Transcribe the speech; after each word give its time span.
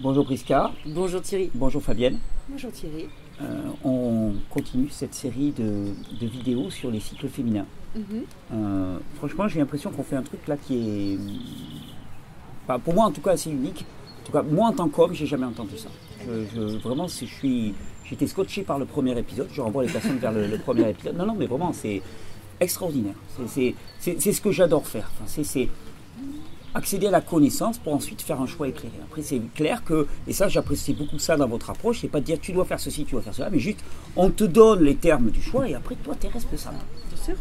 Bonjour 0.00 0.24
Prisca. 0.24 0.72
Bonjour 0.86 1.20
Thierry. 1.20 1.50
Bonjour 1.54 1.82
Fabienne. 1.82 2.18
Bonjour 2.48 2.70
Thierry. 2.72 3.06
Euh, 3.42 3.62
on 3.84 4.32
continue 4.50 4.88
cette 4.90 5.14
série 5.14 5.52
de, 5.52 5.92
de 6.20 6.26
vidéos 6.26 6.70
sur 6.70 6.90
les 6.90 7.00
cycles 7.00 7.28
féminins. 7.28 7.66
Mhm. 7.94 8.04
Euh, 8.52 8.98
franchement, 9.16 9.48
j'ai 9.48 9.58
l'impression 9.60 9.90
qu'on 9.90 10.02
fait 10.02 10.16
un 10.16 10.22
truc 10.22 10.46
là 10.46 10.56
qui 10.56 10.76
est, 11.14 11.18
enfin, 12.64 12.78
pour 12.78 12.94
moi 12.94 13.06
en 13.06 13.10
tout 13.10 13.20
cas, 13.20 13.32
assez 13.32 13.50
unique. 13.50 13.84
En 14.22 14.26
tout 14.26 14.32
cas, 14.32 14.42
moi 14.42 14.68
en 14.68 14.72
tant 14.72 14.88
qu'homme, 14.88 15.12
j'ai 15.14 15.26
jamais 15.26 15.46
entendu 15.46 15.76
ça. 15.76 15.88
Je, 16.26 16.44
je- 16.54 16.78
vraiment, 16.78 17.06
je 17.08 17.24
suis, 17.24 17.74
j'étais 18.04 18.26
scotché 18.26 18.62
par 18.62 18.78
le 18.78 18.84
premier 18.84 19.18
épisode. 19.18 19.48
Je 19.52 19.60
renvoie 19.60 19.84
les 19.84 19.90
personnes 19.92 20.18
vers 20.18 20.32
le, 20.32 20.46
le 20.46 20.58
premier 20.58 20.88
épisode. 20.90 21.16
Non, 21.16 21.26
non, 21.26 21.34
mais 21.34 21.46
vraiment, 21.46 21.72
c'est 21.72 22.02
extraordinaire. 22.60 23.14
C'est- 23.36 23.48
C'est 23.48 23.74
c'est- 23.98 24.20
c'est 24.20 24.32
ce 24.32 24.40
que 24.40 24.50
j'adore 24.52 24.86
faire. 24.86 25.10
Enfin, 25.14 25.24
c'est- 25.26 25.44
c'est 25.44 25.68
accéder 26.74 27.08
à 27.08 27.10
la 27.10 27.20
connaissance 27.20 27.78
pour 27.78 27.94
ensuite 27.94 28.22
faire 28.22 28.40
un 28.40 28.46
choix 28.46 28.68
éclairé. 28.68 28.94
Après, 29.04 29.22
c'est 29.22 29.40
clair 29.54 29.84
que, 29.84 30.06
et 30.26 30.32
ça, 30.32 30.48
j'apprécie 30.48 30.92
beaucoup 30.92 31.18
ça 31.18 31.36
dans 31.36 31.48
votre 31.48 31.70
approche, 31.70 32.00
c'est 32.00 32.08
pas 32.08 32.20
de 32.20 32.26
dire 32.26 32.38
tu 32.40 32.52
dois 32.52 32.64
faire 32.64 32.80
ceci, 32.80 33.04
tu 33.04 33.12
dois 33.12 33.22
faire 33.22 33.34
cela, 33.34 33.50
mais 33.50 33.58
juste 33.58 33.80
on 34.16 34.30
te 34.30 34.44
donne 34.44 34.82
les 34.82 34.96
termes 34.96 35.30
du 35.30 35.42
choix 35.42 35.68
et 35.68 35.74
après, 35.74 35.96
toi, 35.96 36.14
tu 36.18 36.26
es 36.26 36.30
responsable. 36.30 36.78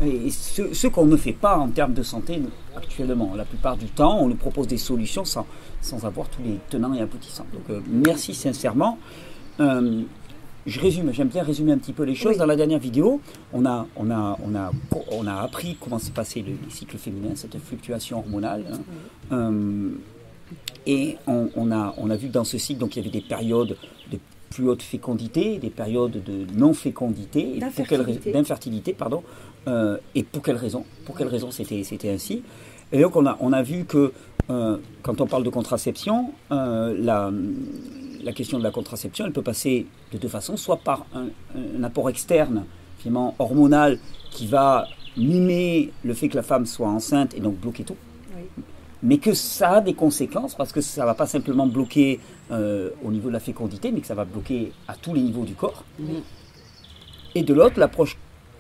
Et 0.06 0.30
ce, 0.30 0.74
ce 0.74 0.88
qu'on 0.88 1.06
ne 1.06 1.16
fait 1.16 1.34
pas 1.34 1.58
en 1.58 1.70
termes 1.70 1.94
de 1.94 2.04
santé 2.04 2.42
actuellement. 2.76 3.34
La 3.36 3.46
plupart 3.46 3.78
du 3.78 3.88
temps, 3.88 4.20
on 4.20 4.28
nous 4.28 4.36
propose 4.36 4.68
des 4.68 4.78
solutions 4.78 5.26
sans, 5.26 5.46
sans 5.82 6.06
avoir 6.06 6.28
tous 6.30 6.42
les 6.44 6.60
tenants 6.70 6.94
et 6.94 7.02
aboutissants. 7.02 7.46
Donc, 7.54 7.64
euh, 7.70 7.80
merci 7.90 8.34
sincèrement. 8.34 9.00
Euh, 9.60 10.02
je 10.66 10.80
résume, 10.80 11.12
j'aime 11.14 11.30
bien 11.30 11.44
résumer 11.44 11.72
un 11.72 11.78
petit 11.78 11.94
peu 11.94 12.04
les 12.04 12.16
choses. 12.16 12.34
Oui. 12.34 12.38
Dans 12.38 12.46
la 12.46 12.56
dernière 12.56 12.80
vidéo, 12.80 13.22
on 13.54 13.66
a, 13.66 13.88
on 13.96 14.12
a, 14.12 14.38
on 14.46 14.56
a, 14.56 14.72
on 15.12 15.28
a 15.28 15.36
appris 15.42 15.78
comment 15.80 16.00
se 16.00 16.12
passait 16.12 16.42
le, 16.42 16.54
les 16.64 16.70
cycles 16.70 16.98
féminins, 16.98 17.36
cette 17.36 17.58
fluctuation 17.60 18.20
hormonale. 18.20 18.66
hein. 18.72 18.80
Euh, 19.32 19.90
et 20.88 21.18
on, 21.28 21.50
on 21.56 21.72
a, 21.72 21.94
on 21.98 22.10
a 22.10 22.16
vu 22.16 22.28
que 22.28 22.34
dans 22.34 22.44
ce 22.44 22.58
cycle, 22.58 22.80
donc, 22.80 22.96
il 22.96 23.00
y 23.00 23.02
avait 23.02 23.12
des 23.12 23.26
périodes 23.26 23.78
de 24.12 24.18
plus 24.50 24.68
haute 24.68 24.82
fécondité, 24.82 25.58
des 25.60 25.70
périodes 25.70 26.24
de 26.24 26.46
non-fécondité, 26.58 27.60
D'infertilité. 28.32 28.94
pardon. 28.94 29.24
Euh, 29.68 29.98
et 30.16 30.24
pour 30.24 30.42
quelles 30.42 30.56
raisons 30.56 30.86
Pour 31.06 31.16
quelles 31.18 31.28
raisons 31.28 31.52
c'était, 31.52 31.84
c'était 31.84 32.10
ainsi 32.10 32.42
Et 32.92 33.02
donc 33.02 33.16
on 33.16 33.26
a, 33.28 33.38
on 33.42 33.54
a 33.54 33.62
vu 33.62 33.86
que 33.86 34.12
euh, 34.50 34.78
quand 35.04 35.22
on 35.22 35.28
parle 35.28 35.44
de 35.44 35.50
contraception, 35.50 36.32
la, 36.50 37.32
la 38.30 38.34
question 38.36 38.60
de 38.60 38.64
la 38.64 38.70
contraception, 38.72 39.26
elle 39.26 39.32
peut 39.34 39.42
passer 39.42 39.88
de 40.14 40.18
deux 40.20 40.28
façons, 40.28 40.56
soit 40.56 40.78
par 40.78 41.06
un, 41.16 41.30
un 41.78 41.84
apport 41.84 42.10
externe, 42.12 42.66
finalement 43.00 43.34
hormonal, 43.40 43.98
qui 44.30 44.46
va 44.46 44.88
mimer 45.18 45.92
le 46.04 46.14
fait 46.14 46.30
que 46.30 46.36
la 46.36 46.44
femme 46.44 46.68
soit 46.68 46.88
enceinte 46.88 47.34
et 47.36 47.40
donc 47.40 47.56
bloquer 47.60 47.84
tout 47.84 47.96
Oui. 48.36 48.44
mais 49.02 49.18
que 49.18 49.34
ça 49.34 49.70
a 49.78 49.82
des 49.82 49.96
conséquences 49.96 50.54
parce 50.54 50.72
que 50.72 50.80
ça 50.82 51.06
va 51.06 51.16
pas 51.16 51.26
simplement 51.26 51.66
bloquer 51.66 52.20
euh, 52.52 52.92
au 53.04 53.10
niveau 53.12 53.30
de 53.30 53.34
la 53.34 53.40
fécondité, 53.40 53.92
mais 53.92 54.02
que 54.02 54.08
ça 54.08 54.14
va 54.16 54.26
bloquer 54.26 54.72
à 54.88 54.96
tous 54.96 55.14
les 55.16 55.22
niveaux 55.22 55.44
du 55.46 55.56
corps. 55.56 55.84
Et 57.34 57.42
de 57.42 57.54
l'autre, 57.54 57.80
l'approche 57.80 58.16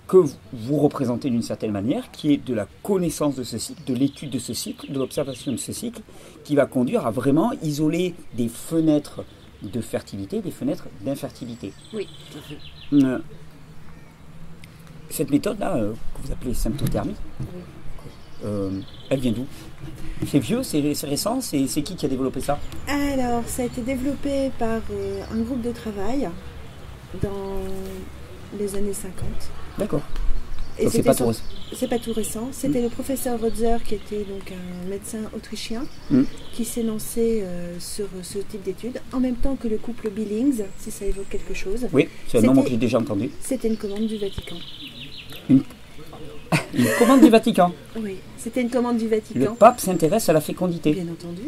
que 0.07 0.17
vous 0.53 0.77
représentez 0.79 1.29
d'une 1.29 1.43
certaine 1.43 1.71
manière, 1.71 2.09
qui 2.09 2.33
est 2.33 2.37
de 2.43 2.55
la 2.55 2.67
connaissance 2.81 3.35
de 3.35 3.43
ce 3.43 3.59
cycle, 3.59 3.83
de 3.85 3.93
l'étude 3.93 4.31
de 4.31 4.39
ce 4.39 4.55
cycle, 4.55 4.91
de 4.91 4.97
l'observation 4.97 5.51
de 5.51 5.57
ce 5.57 5.71
cycle, 5.71 6.01
qui 6.43 6.55
va 6.55 6.65
conduire 6.65 7.05
à 7.05 7.11
vraiment 7.11 7.51
isoler 7.61 8.15
des 8.35 8.47
fenêtres 8.47 9.23
de 9.61 9.81
fertilité, 9.81 10.41
des 10.41 10.51
fenêtres 10.51 10.87
d'infertilité. 11.01 11.73
Oui, 11.93 12.07
tout 12.31 12.37
à 12.37 12.41
fait. 12.41 13.05
Euh, 13.05 13.19
cette 15.09 15.31
méthode-là, 15.31 15.75
euh, 15.75 15.93
que 15.93 16.27
vous 16.27 16.31
appelez 16.31 16.53
symptothermie, 16.53 17.15
euh, 18.45 18.79
elle 19.09 19.19
vient 19.19 19.31
d'où? 19.31 19.45
C'est 20.25 20.39
vieux, 20.39 20.63
c'est 20.63 20.81
récent, 21.03 21.41
c'est 21.41 21.65
qui 21.65 21.95
qui 21.95 22.05
a 22.05 22.09
développé 22.09 22.41
ça? 22.41 22.59
Alors, 22.87 23.43
ça 23.47 23.63
a 23.63 23.65
été 23.65 23.81
développé 23.81 24.51
par 24.57 24.81
un 25.31 25.41
groupe 25.41 25.61
de 25.61 25.71
travail 25.71 26.29
dans 27.21 27.61
les 28.57 28.75
années 28.75 28.93
50. 28.93 29.13
D'accord. 29.77 30.01
Et 30.79 30.83
Donc 30.85 30.93
c'est 30.93 31.03
pas 31.03 31.13
tout 31.13 31.25
récent. 31.27 31.43
C'est 31.73 31.87
pas 31.89 31.99
tout 31.99 32.13
récent. 32.13 32.47
C'était 32.51 32.81
le 32.81 32.89
professeur 32.89 33.39
Rotzer, 33.39 33.77
qui 33.85 33.95
était 33.95 34.23
donc 34.23 34.51
un 34.51 34.89
médecin 34.89 35.19
autrichien, 35.35 35.83
Mm. 36.09 36.23
qui 36.53 36.65
s'est 36.65 36.83
lancé 36.83 37.41
euh, 37.43 37.75
sur 37.79 38.07
ce 38.23 38.39
type 38.39 38.63
d'études, 38.63 38.99
en 39.11 39.19
même 39.19 39.35
temps 39.35 39.55
que 39.55 39.67
le 39.67 39.77
couple 39.77 40.09
Billings, 40.09 40.63
si 40.79 40.89
ça 40.91 41.05
évoque 41.05 41.29
quelque 41.29 41.53
chose. 41.53 41.87
Oui, 41.93 42.07
c'est 42.27 42.37
un 42.39 42.41
nom 42.53 42.61
que 42.63 42.69
j'ai 42.69 42.77
déjà 42.77 42.97
entendu. 42.99 43.29
C'était 43.41 43.67
une 43.67 43.77
commande 43.77 44.07
du 44.07 44.17
Vatican. 44.17 44.55
Une 45.49 45.63
commande 46.99 47.21
du 47.21 47.29
Vatican. 47.29 47.73
Oui, 48.01 48.15
c'était 48.37 48.61
une 48.61 48.69
commande 48.69 48.97
du 48.97 49.05
Le 49.05 49.09
Vatican. 49.09 49.55
pape 49.55 49.79
s'intéresse 49.79 50.29
à 50.29 50.33
la 50.33 50.41
fécondité. 50.41 50.93
Bien 50.93 51.07
entendu. 51.11 51.43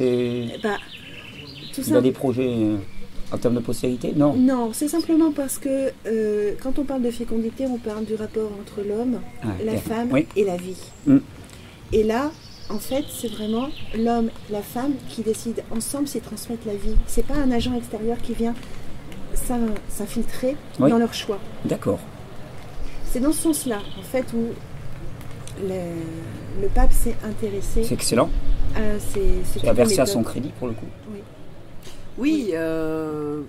Eh 0.00 0.48
ben, 0.62 0.76
Il 1.86 1.96
a 1.96 2.00
des 2.00 2.12
projets 2.12 2.46
euh, 2.48 2.76
en 3.32 3.38
termes 3.38 3.54
de 3.54 3.60
postérité 3.60 4.12
Non. 4.14 4.34
Non, 4.34 4.70
c'est 4.72 4.88
simplement 4.88 5.32
parce 5.32 5.58
que 5.58 5.90
euh, 6.06 6.52
quand 6.62 6.78
on 6.78 6.84
parle 6.84 7.02
de 7.02 7.10
fécondité, 7.10 7.66
on 7.66 7.78
parle 7.78 8.04
du 8.04 8.14
rapport 8.14 8.50
entre 8.60 8.86
l'homme, 8.86 9.18
Ah, 9.42 9.46
la 9.64 9.76
femme 9.76 10.08
Oui. 10.12 10.26
et 10.36 10.44
la 10.44 10.56
vie. 10.56 10.76
Mm. 11.06 11.18
Et 11.92 12.02
là, 12.04 12.30
en 12.70 12.78
fait, 12.78 13.04
c'est 13.08 13.28
vraiment 13.30 13.68
l'homme, 13.96 14.30
la 14.50 14.62
femme 14.62 14.92
qui 15.08 15.22
décident 15.22 15.62
ensemble 15.74 16.06
s'ils 16.08 16.20
transmettent 16.20 16.64
la 16.66 16.74
vie. 16.74 16.94
C'est 17.06 17.24
pas 17.26 17.34
un 17.34 17.50
agent 17.50 17.74
extérieur 17.74 18.18
qui 18.22 18.34
vient 18.34 18.54
s'in- 19.34 19.74
s'infiltrer 19.88 20.56
Oui. 20.80 20.90
dans 20.90 20.98
leur 20.98 21.14
choix. 21.14 21.38
D'accord. 21.64 22.00
C'est 23.10 23.20
dans 23.20 23.32
ce 23.32 23.42
sens-là, 23.42 23.78
en 23.98 24.02
fait, 24.02 24.24
où 24.34 24.48
le, 25.62 26.62
le 26.62 26.68
pape 26.68 26.92
s'est 26.92 27.16
intéressé 27.24 27.82
C'est 27.84 27.94
excellent. 27.94 28.28
C'est 29.54 29.66
à 29.68 29.72
verser 29.72 30.00
à 30.00 30.06
son 30.06 30.22
crédit 30.22 30.50
pour 30.58 30.68
le 30.68 30.74
coup. 30.74 30.86
Oui. 31.12 31.15
Oui, 32.18 32.50
euh, 32.54 33.42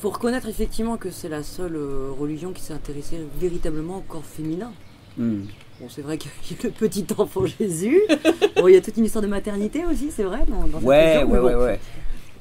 faut 0.00 0.10
reconnaître 0.10 0.48
effectivement 0.48 0.96
que 0.96 1.10
c'est 1.10 1.28
la 1.28 1.42
seule 1.42 1.76
euh, 1.76 2.10
religion 2.18 2.52
qui 2.52 2.62
s'est 2.62 2.72
intéressée 2.74 3.18
véritablement 3.40 3.98
au 3.98 4.00
corps 4.02 4.24
féminin. 4.24 4.72
Hmm. 5.16 5.42
Bon, 5.80 5.88
c'est 5.88 6.02
vrai 6.02 6.18
qu'il 6.18 6.30
y 6.56 6.60
a 6.60 6.64
le 6.64 6.70
petit 6.70 7.06
enfant 7.18 7.44
Jésus. 7.46 8.00
Bon, 8.56 8.68
il 8.68 8.74
y 8.74 8.76
a 8.76 8.80
toute 8.80 8.96
une 8.96 9.04
histoire 9.04 9.22
de 9.22 9.28
maternité 9.28 9.84
aussi, 9.84 10.10
c'est 10.14 10.22
vrai. 10.22 10.40
Dans, 10.48 10.66
dans 10.66 10.78
cette 10.78 10.86
Ouais, 10.88 11.18
religion, 11.22 11.32
ouais, 11.32 11.38
mais 11.38 11.44
ouais, 11.46 11.54
bon, 11.54 11.62
ouais. 11.64 11.80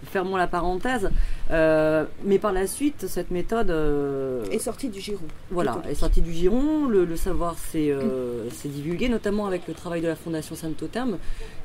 Fermons 0.06 0.36
la 0.38 0.48
parenthèse. 0.48 1.10
Euh, 1.52 2.06
mais 2.26 2.40
par 2.40 2.54
la 2.54 2.66
suite, 2.68 3.06
cette 3.08 3.30
méthode 3.32 3.70
euh, 3.70 4.44
Est 4.52 4.60
sorti 4.60 4.90
du 4.90 5.00
giron. 5.00 5.20
Voilà, 5.52 5.78
est 5.90 5.96
sortie 5.96 6.22
du 6.22 6.32
giron, 6.34 6.88
le, 6.88 7.06
le 7.06 7.16
savoir 7.16 7.56
s'est 7.58 7.92
euh, 7.92 8.50
s'est 8.50 8.70
divulgué, 8.70 9.10
notamment 9.10 9.46
avec 9.48 9.68
le 9.68 9.74
travail 9.74 10.02
de 10.02 10.08
la 10.08 10.16
Fondation 10.16 10.56
Sainte-Terme, 10.56 11.18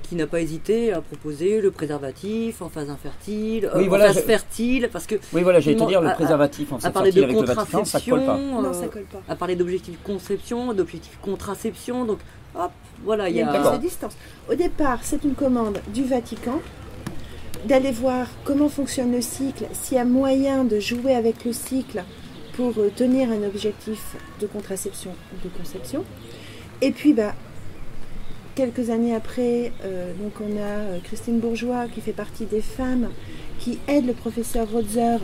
qui 0.02 0.14
n'a 0.16 0.26
pas 0.26 0.40
hésité 0.40 0.92
à 0.92 1.00
proposer 1.00 1.60
le 1.60 1.70
préservatif 1.70 2.60
en 2.62 2.68
phase 2.68 2.90
infertile, 2.90 3.70
Oui, 3.74 3.84
euh, 3.84 3.88
voilà, 3.88 4.04
en 4.04 4.08
phase 4.08 4.16
je- 4.16 4.26
fertile, 4.26 4.88
parce 4.92 5.06
que 5.06 5.14
Oui, 5.32 5.42
voilà, 5.42 5.60
j'allais 5.60 5.76
te 5.76 5.86
dire, 5.86 6.00
le 6.00 6.12
préservatif 6.12 6.72
en 6.72 6.78
sorti 6.80 6.92
de 7.12 7.22
avec 7.22 7.36
le 7.36 7.42
Vatican, 7.46 7.84
ça 7.84 8.00
colle 8.00 8.20
pas. 8.20 8.26
contraception, 8.36 8.62
Non, 8.62 8.72
ça 8.72 8.86
colle 8.88 9.04
pas. 9.04 9.22
à 9.28 9.34
parler 9.36 9.56
d'objectifs 9.56 9.98
conception, 10.04 10.74
d'objectifs 10.74 11.18
contraception, 11.22 12.04
donc 12.04 12.18
hop, 12.54 12.70
voilà, 13.04 13.28
il 13.28 13.32
y 13.36 13.38
Il 13.38 13.40
y 13.40 13.42
a 13.44 13.50
a... 13.70 13.74
une 13.74 13.80
distance. 13.80 14.16
Au 14.50 14.54
départ, 14.54 14.98
c'est 15.02 15.24
une 15.24 15.34
commande 15.34 15.78
du 15.94 16.04
Vatican 16.04 16.60
d'aller 17.64 17.90
voir 17.90 18.28
comment 18.44 18.68
fonctionne 18.68 19.12
le 19.12 19.20
cycle, 19.20 19.66
s'il 19.72 19.96
y 19.96 20.00
a 20.00 20.04
moyen 20.04 20.64
de 20.64 20.78
jouer 20.78 21.14
avec 21.14 21.44
le 21.44 21.52
cycle 21.52 22.04
pour 22.54 22.72
euh, 22.78 22.90
tenir 22.94 23.30
un 23.30 23.42
objectif 23.46 24.16
de 24.40 24.46
contraception 24.46 25.12
ou 25.32 25.48
de 25.48 25.52
conception. 25.54 26.04
Et 26.80 26.90
puis, 26.90 27.12
bah, 27.12 27.34
quelques 28.54 28.90
années 28.90 29.14
après, 29.14 29.72
euh, 29.84 30.12
donc 30.14 30.32
on 30.40 30.56
a 30.56 30.94
euh, 30.94 30.98
Christine 31.04 31.38
Bourgeois 31.38 31.86
qui 31.88 32.00
fait 32.00 32.12
partie 32.12 32.46
des 32.46 32.62
femmes 32.62 33.10
qui 33.58 33.78
aident 33.88 34.06
le 34.06 34.14
professeur 34.14 34.70
Rotzer 34.70 35.18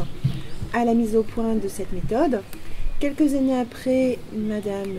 à 0.73 0.85
la 0.85 0.95
mise 0.95 1.17
au 1.17 1.23
point 1.23 1.55
de 1.55 1.69
cette 1.69 1.93
méthode. 1.93 2.43
Quelques 3.01 3.35
années 3.35 3.59
après, 3.59 4.19
Madame 4.33 4.97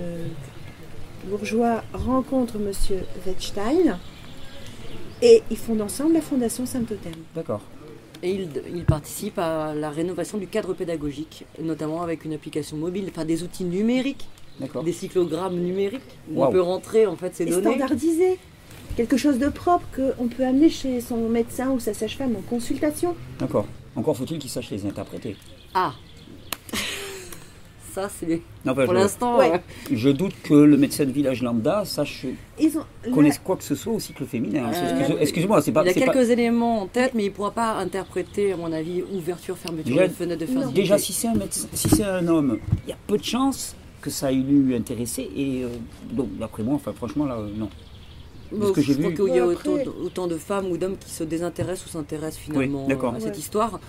Bourgeois 1.26 1.84
rencontre 1.94 2.60
Monsieur 2.60 3.00
Wettstein 3.26 3.98
et 5.22 5.44
ils 5.50 5.58
fondent 5.58 5.82
ensemble 5.82 6.14
la 6.14 6.22
Fondation 6.22 6.66
Saint-Totem. 6.66 7.14
D'accord. 7.36 7.62
Et 8.22 8.32
il, 8.32 8.50
il 8.74 8.86
participe 8.86 9.38
à 9.38 9.74
la 9.76 9.90
rénovation 9.90 10.38
du 10.38 10.48
cadre 10.48 10.74
pédagogique, 10.74 11.46
notamment 11.62 12.02
avec 12.02 12.24
une 12.26 12.34
application 12.34 12.78
mobile, 12.78 13.06
enfin 13.10 13.26
des 13.26 13.44
outils 13.44 13.66
numériques, 13.66 14.26
D'accord. 14.60 14.84
des 14.84 14.94
cyclogrammes 14.94 15.58
numériques, 15.60 16.02
où 16.34 16.44
on 16.44 16.52
peut 16.52 16.62
rentrer 16.62 17.06
en 17.06 17.16
fait 17.18 17.36
ces 17.36 17.44
Et 17.44 17.50
données. 17.50 17.72
standardisé. 17.72 18.40
Quelque 18.96 19.18
chose 19.18 19.40
de 19.40 19.50
propre 19.50 19.86
qu'on 19.96 20.28
peut 20.28 20.46
amener 20.46 20.70
chez 20.70 21.02
son 21.02 21.28
médecin 21.28 21.72
ou 21.72 21.80
sa 21.80 21.94
sage-femme 21.94 22.36
en 22.36 22.42
consultation. 22.42 23.16
D'accord. 23.40 23.66
Encore 23.96 24.16
faut-il 24.16 24.40
qu'il 24.40 24.50
sache 24.50 24.70
les 24.72 24.86
interpréter. 24.86 25.36
Ah 25.74 25.94
Ça, 27.94 28.10
c'est 28.10 28.42
enfin, 28.66 28.86
pour 28.86 28.94
je, 28.96 29.00
l'instant. 29.00 29.38
Ouais. 29.38 29.52
euh, 29.54 29.58
je 29.92 30.10
doute 30.10 30.34
que 30.44 30.54
le 30.56 30.78
médecin 30.78 31.06
de 31.06 31.12
village 31.12 31.44
lambda 31.44 31.86
sache 31.86 32.26
Ils 32.60 32.76
ont 32.78 32.86
là, 33.06 33.12
connaisse 33.14 33.38
quoi 33.38 33.56
que 33.56 33.64
ce 33.64 33.76
soit 33.76 33.94
au 33.94 34.00
cycle 34.00 34.26
féminin. 34.26 34.64
Euh, 34.74 35.00
Excuse- 35.00 35.18
Excuse-moi, 35.22 35.62
c'est 35.62 35.72
pas. 35.72 35.84
il 35.84 35.90
a 35.90 35.94
c'est 35.94 36.06
pas- 36.06 36.12
quelques 36.14 36.30
éléments 36.32 36.82
en 36.82 36.88
tête, 36.88 37.12
mais 37.14 37.26
il 37.26 37.30
ne 37.30 37.34
pourra 37.34 37.52
pas 37.52 37.74
interpréter, 37.78 38.54
à 38.54 38.58
mon 38.58 38.72
avis, 38.74 39.04
ouverture, 39.14 39.56
fermeture 39.58 39.94
Déjà- 39.96 40.08
de 40.08 40.14
fenêtre 40.14 40.42
de 40.42 40.46
fertilité. 40.48 40.82
Déjà, 40.82 40.98
si 40.98 41.14
c'est 41.14 41.28
un 41.28 41.36
médecin, 41.36 41.68
si 41.74 41.90
c'est 41.90 42.04
un 42.04 42.28
homme, 42.28 42.58
il 42.86 42.90
y 42.90 42.94
a 42.94 42.98
peu 43.06 43.18
de 43.18 43.24
chances 43.24 43.76
que 44.02 44.10
ça 44.10 44.32
ait 44.32 44.36
lui 44.36 44.76
intéressé. 44.76 45.30
Et 45.36 45.64
euh, 45.64 45.68
donc, 46.12 46.36
d'après 46.40 46.64
moi, 46.64 46.74
enfin, 46.76 46.94
franchement, 46.94 47.26
là, 47.26 47.36
euh, 47.38 47.48
non. 47.56 47.70
ce 48.52 48.72
que 48.72 48.82
j'ai 48.82 48.94
je 48.94 48.98
crois 49.00 49.10
vu. 49.12 49.16
qu'il 49.16 49.36
y 49.36 49.40
a 49.40 49.46
autant, 49.46 50.28
de 50.28 50.38
femmes 50.38 50.66
ou 50.72 50.78
d'hommes 50.78 50.98
qui 50.98 51.10
se 51.12 51.24
désintéressent 51.24 51.86
ou 51.86 51.90
s'intéressent 51.90 52.38
finalement 52.40 52.88
à 52.88 53.20
cette 53.20 53.34
Ouais. 53.34 53.38
histoire. 53.40 53.80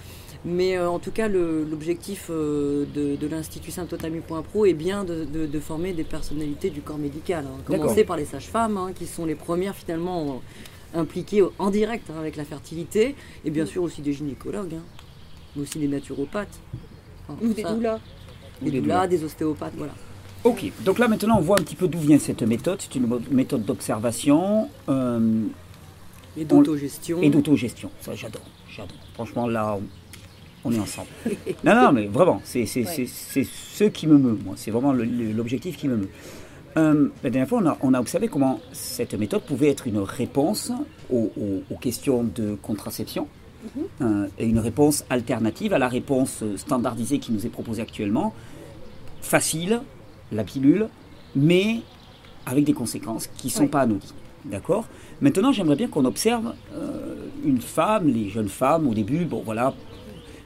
Mais 0.46 0.76
euh, 0.76 0.90
en 0.90 0.98
tout 0.98 1.10
cas, 1.10 1.26
l'objectif 1.28 2.26
euh, 2.30 2.84
de, 2.94 3.16
de 3.16 3.26
l'Institut 3.26 3.70
Saint-Otami.pro 3.70 4.66
est 4.66 4.74
bien 4.74 5.04
de, 5.04 5.24
de- 5.24 5.46
de 5.46 5.60
former 5.60 5.92
des 5.94 6.04
personnalités 6.04 6.68
du 6.70 6.82
corps 6.82 6.98
médical. 6.98 7.46
hein. 7.46 7.60
Commencer 7.64 8.04
par 8.04 8.16
les 8.18 8.26
sages-femmes, 8.26 8.76
hein, 8.76 8.92
qui 8.94 9.06
sont 9.06 9.24
les 9.24 9.34
premières 9.36 9.74
finalement 9.74 10.42
impliquées 10.94 11.42
en 11.58 11.70
direct 11.70 12.10
hein, 12.10 12.18
avec 12.20 12.36
la 12.36 12.44
fertilité, 12.44 13.14
et 13.44 13.50
bien 13.50 13.64
sûr 13.66 13.82
aussi 13.82 14.02
des 14.02 14.12
gynécologues, 14.12 14.74
hein, 14.74 14.82
mais 15.56 15.62
aussi 15.62 15.78
des 15.78 15.88
naturopathes. 15.88 16.60
Enfin, 17.26 17.38
Ou 17.42 17.52
des 17.54 17.62
ça, 17.62 17.72
doulas. 17.72 18.00
des 18.60 18.68
Ou 18.68 18.70
des 18.70 18.80
doulas, 18.80 19.06
des 19.06 19.24
ostéopathes, 19.24 19.72
voilà. 19.78 19.92
Ok, 20.44 20.70
donc 20.84 20.98
là 20.98 21.08
maintenant 21.08 21.38
on 21.38 21.40
voit 21.40 21.58
un 21.58 21.62
petit 21.62 21.74
peu 21.74 21.88
d'où 21.88 21.98
vient 21.98 22.18
cette 22.18 22.42
méthode. 22.42 22.78
C'est 22.82 22.94
une 22.96 23.08
méthode 23.30 23.64
d'observation 23.64 24.68
euh, 24.90 25.40
Et 26.36 26.44
d'autogestion. 26.44 27.22
et 27.22 27.30
d'autogestion. 27.30 27.90
Ça 28.02 28.14
j'adore, 28.14 28.42
j'adore. 28.68 28.98
Franchement 29.14 29.46
là, 29.48 29.78
on, 29.78 29.82
on 30.64 30.72
est 30.72 30.78
ensemble. 30.78 31.08
non, 31.64 31.74
non, 31.74 31.92
mais 31.92 32.06
vraiment, 32.06 32.40
c'est 32.44 32.66
c'est- 32.66 32.84
Ouais. 32.84 33.06
c'est- 33.06 33.44
c'est 33.44 33.44
ce 33.44 33.84
qui 33.84 34.06
me 34.06 34.16
meut, 34.18 34.38
moi. 34.44 34.54
C'est 34.56 34.70
vraiment 34.70 34.92
l'objectif 34.92 35.76
qui 35.76 35.88
me 35.88 35.96
meut. 35.96 36.08
Euh, 36.76 37.08
la 37.22 37.30
dernière 37.30 37.48
fois, 37.48 37.60
on 37.62 37.66
a, 37.66 37.78
on 37.82 37.94
a 37.94 38.00
observé 38.00 38.26
comment 38.28 38.58
cette 38.72 39.14
méthode 39.14 39.42
pouvait 39.42 39.68
être 39.70 39.86
une 39.86 39.98
réponse 39.98 40.72
aux, 41.10 41.30
aux- 41.40 41.62
aux 41.72 41.76
questions 41.78 42.24
de 42.24 42.56
contraception 42.60 43.28
euh, 44.02 44.26
et 44.38 44.46
une 44.46 44.58
réponse 44.58 45.04
alternative 45.08 45.72
à 45.72 45.78
la 45.78 45.88
réponse 45.88 46.42
standardisée 46.56 47.18
qui 47.20 47.30
nous 47.32 47.46
est 47.46 47.50
proposée 47.50 47.80
actuellement. 47.82 48.34
Facile, 49.22 49.80
la 50.32 50.44
pilule, 50.44 50.88
mais 51.36 51.80
avec 52.46 52.64
des 52.64 52.74
conséquences 52.74 53.26
qui 53.36 53.46
ne 53.48 53.52
sont 53.52 53.60
Ouais. 53.62 53.68
pas 53.68 53.80
anodines. 53.82 54.10
D'accord? 54.44 54.84
Maintenant, 55.22 55.52
j'aimerais 55.52 55.76
bien 55.76 55.88
qu'on 55.88 56.04
observe 56.04 56.52
euh, 56.74 57.14
une 57.44 57.60
femme, 57.60 58.08
les 58.08 58.28
jeunes 58.28 58.48
femmes, 58.50 58.86
au 58.86 58.92
début, 58.94 59.24
bon 59.24 59.42
voilà, 59.44 59.72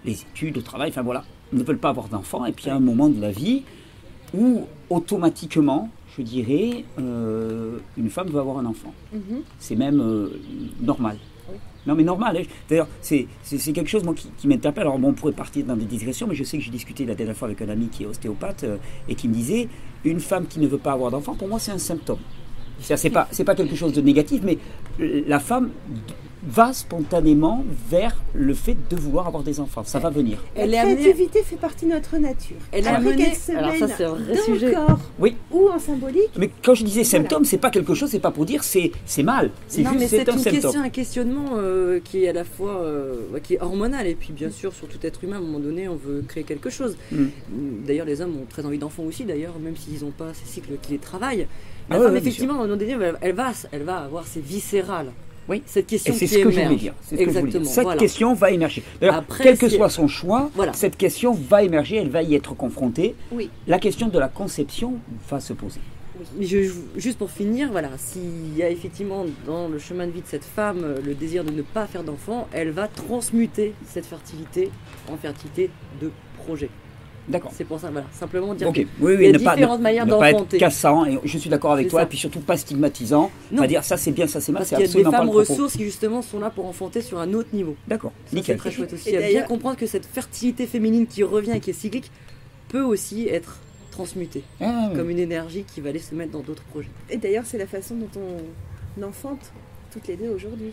les 0.04 0.22
études, 0.22 0.56
le 0.56 0.62
travail, 0.62 0.90
enfin 0.90 1.02
voilà, 1.02 1.24
ne 1.52 1.62
veulent 1.62 1.78
pas 1.78 1.90
avoir 1.90 2.08
d'enfants, 2.08 2.44
et 2.44 2.52
puis 2.52 2.66
il 2.66 2.68
y 2.68 2.70
a 2.70 2.76
un 2.76 2.80
moment 2.80 3.08
de 3.08 3.20
la 3.20 3.30
vie 3.30 3.62
où 4.34 4.66
automatiquement, 4.90 5.90
je 6.16 6.22
dirais, 6.22 6.84
euh, 6.98 7.78
une 7.96 8.10
femme 8.10 8.28
veut 8.28 8.40
avoir 8.40 8.58
un 8.58 8.66
enfant. 8.66 8.92
Mhm. 9.12 9.42
C'est 9.58 9.76
même 9.76 10.00
euh, 10.00 10.40
normal. 10.80 11.16
Oui. 11.48 11.56
Non 11.86 11.94
mais 11.94 12.04
normal, 12.04 12.36
hein. 12.36 12.42
d'ailleurs 12.68 12.88
c'est, 13.00 13.26
quelque 13.72 13.88
chose 13.88 14.04
moi, 14.04 14.14
qui, 14.14 14.28
qui 14.36 14.48
m'interpelle. 14.48 14.82
Alors 14.82 14.98
bon, 14.98 15.08
on 15.08 15.14
pourrait 15.14 15.32
partir 15.32 15.64
dans 15.64 15.76
des 15.76 15.86
digressions, 15.86 16.26
mais 16.26 16.34
je 16.34 16.44
sais 16.44 16.58
que 16.58 16.64
j'ai 16.64 16.70
discuté 16.70 17.06
la 17.06 17.14
dernière 17.14 17.36
fois 17.36 17.48
avec 17.48 17.62
un 17.62 17.68
ami 17.68 17.88
qui 17.88 18.02
est 18.02 18.06
ostéopathe 18.06 18.64
euh, 18.64 18.76
et 19.08 19.14
qui 19.14 19.28
me 19.28 19.34
disait, 19.34 19.68
une 20.04 20.20
femme 20.20 20.46
qui 20.46 20.60
ne 20.60 20.66
veut 20.66 20.78
pas 20.78 20.92
avoir 20.92 21.10
d'enfant, 21.10 21.34
pour 21.34 21.48
moi 21.48 21.58
c'est 21.58 21.72
un 21.72 21.78
symptôme. 21.78 22.18
C'est-à-dire, 22.80 23.26
c'est 23.30 23.44
pas, 23.44 23.52
pas 23.52 23.54
quelque 23.56 23.74
chose 23.74 23.92
de 23.92 24.00
négatif, 24.00 24.40
mais 24.44 24.58
la 24.98 25.40
femme 25.40 25.70
va 26.46 26.72
spontanément 26.72 27.64
vers 27.90 28.16
le 28.34 28.54
fait 28.54 28.76
de 28.88 28.96
vouloir 28.96 29.26
avoir 29.26 29.42
des 29.42 29.60
enfants. 29.60 29.82
Ça 29.84 29.98
va 29.98 30.10
venir. 30.10 30.38
Elle 30.54 30.70
la 30.70 30.82
amenée- 30.82 31.12
fait 31.14 31.56
partie 31.56 31.86
de 31.86 31.90
notre 31.92 32.16
nature. 32.18 32.56
Elle 32.72 32.84
est 32.84 32.88
Après 32.88 33.08
amenée- 33.10 33.32
alors 33.56 33.74
ça, 33.76 33.88
c'est 33.88 34.04
un 34.04 34.10
vrai 34.14 34.34
dans 34.36 34.42
sujet. 34.42 34.66
le 34.68 34.72
corps 34.72 34.98
Oui. 35.18 35.36
ou 35.50 35.68
en 35.68 35.78
symbolique, 35.78 36.30
Mais 36.38 36.50
quand 36.64 36.74
je 36.74 36.84
disais 36.84 37.02
Voilà. 37.02 37.10
symptôme, 37.24 37.44
c'est 37.44 37.58
pas 37.58 37.70
quelque 37.70 37.94
chose, 37.94 38.10
c'est 38.10 38.18
pas 38.20 38.30
pour 38.30 38.44
dire 38.44 38.62
c'est, 38.64 38.92
c'est 39.06 39.22
mal. 39.22 39.50
C'est 39.66 39.82
non, 39.82 39.90
juste 39.90 40.00
mais 40.00 40.08
c'est 40.08 40.28
un 40.28 40.32
une 40.32 40.38
symptôme. 40.38 40.62
question, 40.62 40.82
un 40.82 40.88
questionnement 40.88 41.50
euh, 41.56 42.00
qui 42.02 42.24
est 42.24 42.28
à 42.28 42.32
la 42.32 42.44
fois 42.44 42.80
euh, 42.82 43.16
qui 43.42 43.54
est 43.54 43.60
hormonal 43.60 44.06
et 44.06 44.14
puis 44.14 44.32
bien 44.32 44.50
sûr 44.50 44.72
sur 44.72 44.86
tout 44.88 44.98
être 45.02 45.24
humain 45.24 45.36
à 45.36 45.38
un 45.38 45.42
moment 45.42 45.58
donné 45.60 45.88
on 45.88 45.96
veut 45.96 46.22
créer 46.26 46.44
quelque 46.44 46.70
chose. 46.70 46.96
Mm. 47.12 47.26
D'ailleurs 47.86 48.06
les 48.06 48.20
hommes 48.20 48.36
ont 48.40 48.46
très 48.48 48.64
envie 48.64 48.78
d'enfants 48.78 49.04
aussi 49.04 49.24
d'ailleurs 49.24 49.58
même 49.58 49.76
s'ils 49.76 50.04
n'ont 50.04 50.10
pas 50.12 50.32
ces 50.34 50.46
cycles 50.46 50.74
qui 50.82 50.92
les 50.92 50.98
travaillent. 50.98 51.46
La 51.90 51.96
Ah 51.96 52.00
femme 52.00 52.12
bien 52.12 52.20
effectivement 52.20 52.64
elle, 52.64 53.16
elle 53.20 53.34
va 53.34 53.52
elle 53.72 53.82
va 53.82 53.96
avoir 53.98 54.26
ses 54.26 54.40
viscérales. 54.40 55.10
Oui. 55.48 55.62
Cette 55.66 55.84
Et 55.84 55.96
question 55.96 56.14
c'est 56.14 56.26
ce 56.26 56.34
que 56.38 56.50
je 56.50 56.56
émerge. 56.56 56.66
voulais 56.66 56.76
dire. 56.80 56.94
C'est 57.02 57.16
ce 57.16 57.20
que 57.22 57.24
je 57.24 57.24
voulais 57.24 57.32
dire. 57.32 57.46
Exactement. 57.46 57.70
Cette 57.74 57.84
voilà. 57.84 57.98
question 58.00 58.34
va 58.34 58.50
émerger. 58.50 58.82
D'ailleurs, 59.00 59.14
Après, 59.16 59.44
quel 59.44 59.58
que 59.58 59.68
soit 59.68 59.88
son 59.88 60.06
choix, 60.08 60.50
Voilà. 60.54 60.72
cette 60.74 60.96
question 60.96 61.32
va 61.32 61.62
émerger, 61.62 61.96
elle 61.96 62.10
va 62.10 62.22
y 62.22 62.34
être 62.34 62.54
confrontée. 62.54 63.14
oui. 63.32 63.50
La 63.66 63.78
question 63.78 64.08
de 64.08 64.18
la 64.18 64.28
conception 64.28 64.94
va 65.30 65.40
se 65.40 65.52
poser. 65.52 65.80
Je- 66.40 66.72
juste 66.96 67.16
pour 67.16 67.30
finir, 67.30 67.70
voilà, 67.70 67.90
s'il 67.96 68.56
y 68.56 68.62
a 68.64 68.68
effectivement 68.70 69.24
dans 69.46 69.68
le 69.68 69.78
chemin 69.78 70.04
de 70.06 70.10
vie 70.10 70.20
de 70.20 70.26
cette 70.26 70.44
femme 70.44 70.80
euh, 70.82 70.98
le 71.04 71.14
désir 71.14 71.44
de 71.44 71.52
ne 71.52 71.62
pas 71.62 71.86
faire 71.86 72.02
d'enfant, 72.02 72.48
elle 72.52 72.70
va 72.70 72.88
transmuter 72.88 73.72
cette 73.86 74.04
fertilité 74.04 74.70
en 75.12 75.16
fertilité 75.16 75.70
de 76.02 76.10
projet. 76.38 76.70
D'accord. 77.28 77.50
C'est 77.54 77.64
pour 77.64 77.78
ça, 77.78 77.90
voilà, 77.90 78.06
simplement 78.12 78.54
dire 78.54 78.68
Ok. 78.68 78.76
que 78.76 78.80
Oui, 79.00 79.12
il 79.12 79.18
oui, 79.18 79.24
y 79.26 79.28
a 79.28 79.32
ne 79.32 79.38
pas, 79.38 79.54
différentes 79.54 79.78
ne- 79.78 79.82
manières 79.82 80.06
ne 80.06 80.12
pas 80.14 80.30
être 80.30 80.36
d'enfanter. 80.38 80.58
cassant. 80.58 81.04
Et 81.04 81.18
je 81.24 81.38
suis 81.38 81.50
d'accord 81.50 81.72
avec 81.72 81.86
C'est 81.86 81.90
toi. 81.90 82.00
ça. 82.00 82.04
Et 82.04 82.08
puis 82.08 82.16
surtout 82.18 82.40
pas 82.40 82.56
stigmatisant. 82.56 83.30
Non. 83.52 83.58
Pas 83.62 83.66
dire 83.66 83.84
ça 83.84 83.96
c'est 83.98 84.12
bien, 84.12 84.26
ça 84.26 84.40
c'est 84.40 84.50
mal. 84.52 84.60
Parce 84.60 84.70
C'est 84.70 84.76
qu'il 84.76 84.86
y 84.86 84.88
a 84.88 84.92
des 84.98 85.02
pas 85.04 85.10
femmes 85.18 85.28
ressources 85.28 85.76
qui 85.76 85.84
justement 85.84 86.22
sont 86.22 86.38
là 86.40 86.48
pour 86.50 86.64
enfanter 86.66 87.02
sur 87.02 87.18
un 87.18 87.32
autre 87.34 87.50
niveau. 87.52 87.76
D'accord. 87.86 88.12
Ça, 88.24 88.30
C'est 88.30 88.36
Nickel. 88.36 88.56
très 88.56 88.70
chouette 88.70 88.92
aussi. 88.94 89.10
Et 89.10 89.16
à 89.16 89.18
bien 89.20 89.28
d'ailleurs- 89.28 89.46
comprendre 89.48 89.76
que 89.76 89.86
cette 89.86 90.06
fertilité 90.06 90.66
féminine 90.66 91.06
qui 91.06 91.22
revient 91.22 91.52
et 91.52 91.60
qui 91.60 91.70
est 91.70 91.74
cyclique 91.74 92.10
peut 92.68 92.82
aussi 92.82 93.28
être 93.28 93.58
transmutée 93.90 94.44
Ah, 94.60 94.88
oui. 94.90 94.96
comme 94.96 95.10
une 95.10 95.18
énergie 95.18 95.64
qui 95.64 95.80
va 95.82 95.90
aller 95.90 95.98
se 95.98 96.14
mettre 96.14 96.32
dans 96.32 96.40
d'autres 96.40 96.62
projets. 96.64 96.88
Et 97.10 97.16
d'ailleurs, 97.18 97.44
c'est 97.44 97.58
la 97.58 97.66
façon 97.66 97.96
dont 97.96 98.20
on 98.98 99.02
enfante 99.02 99.52
toutes 99.92 100.06
les 100.08 100.16
deux 100.16 100.30
aujourd'hui. 100.30 100.72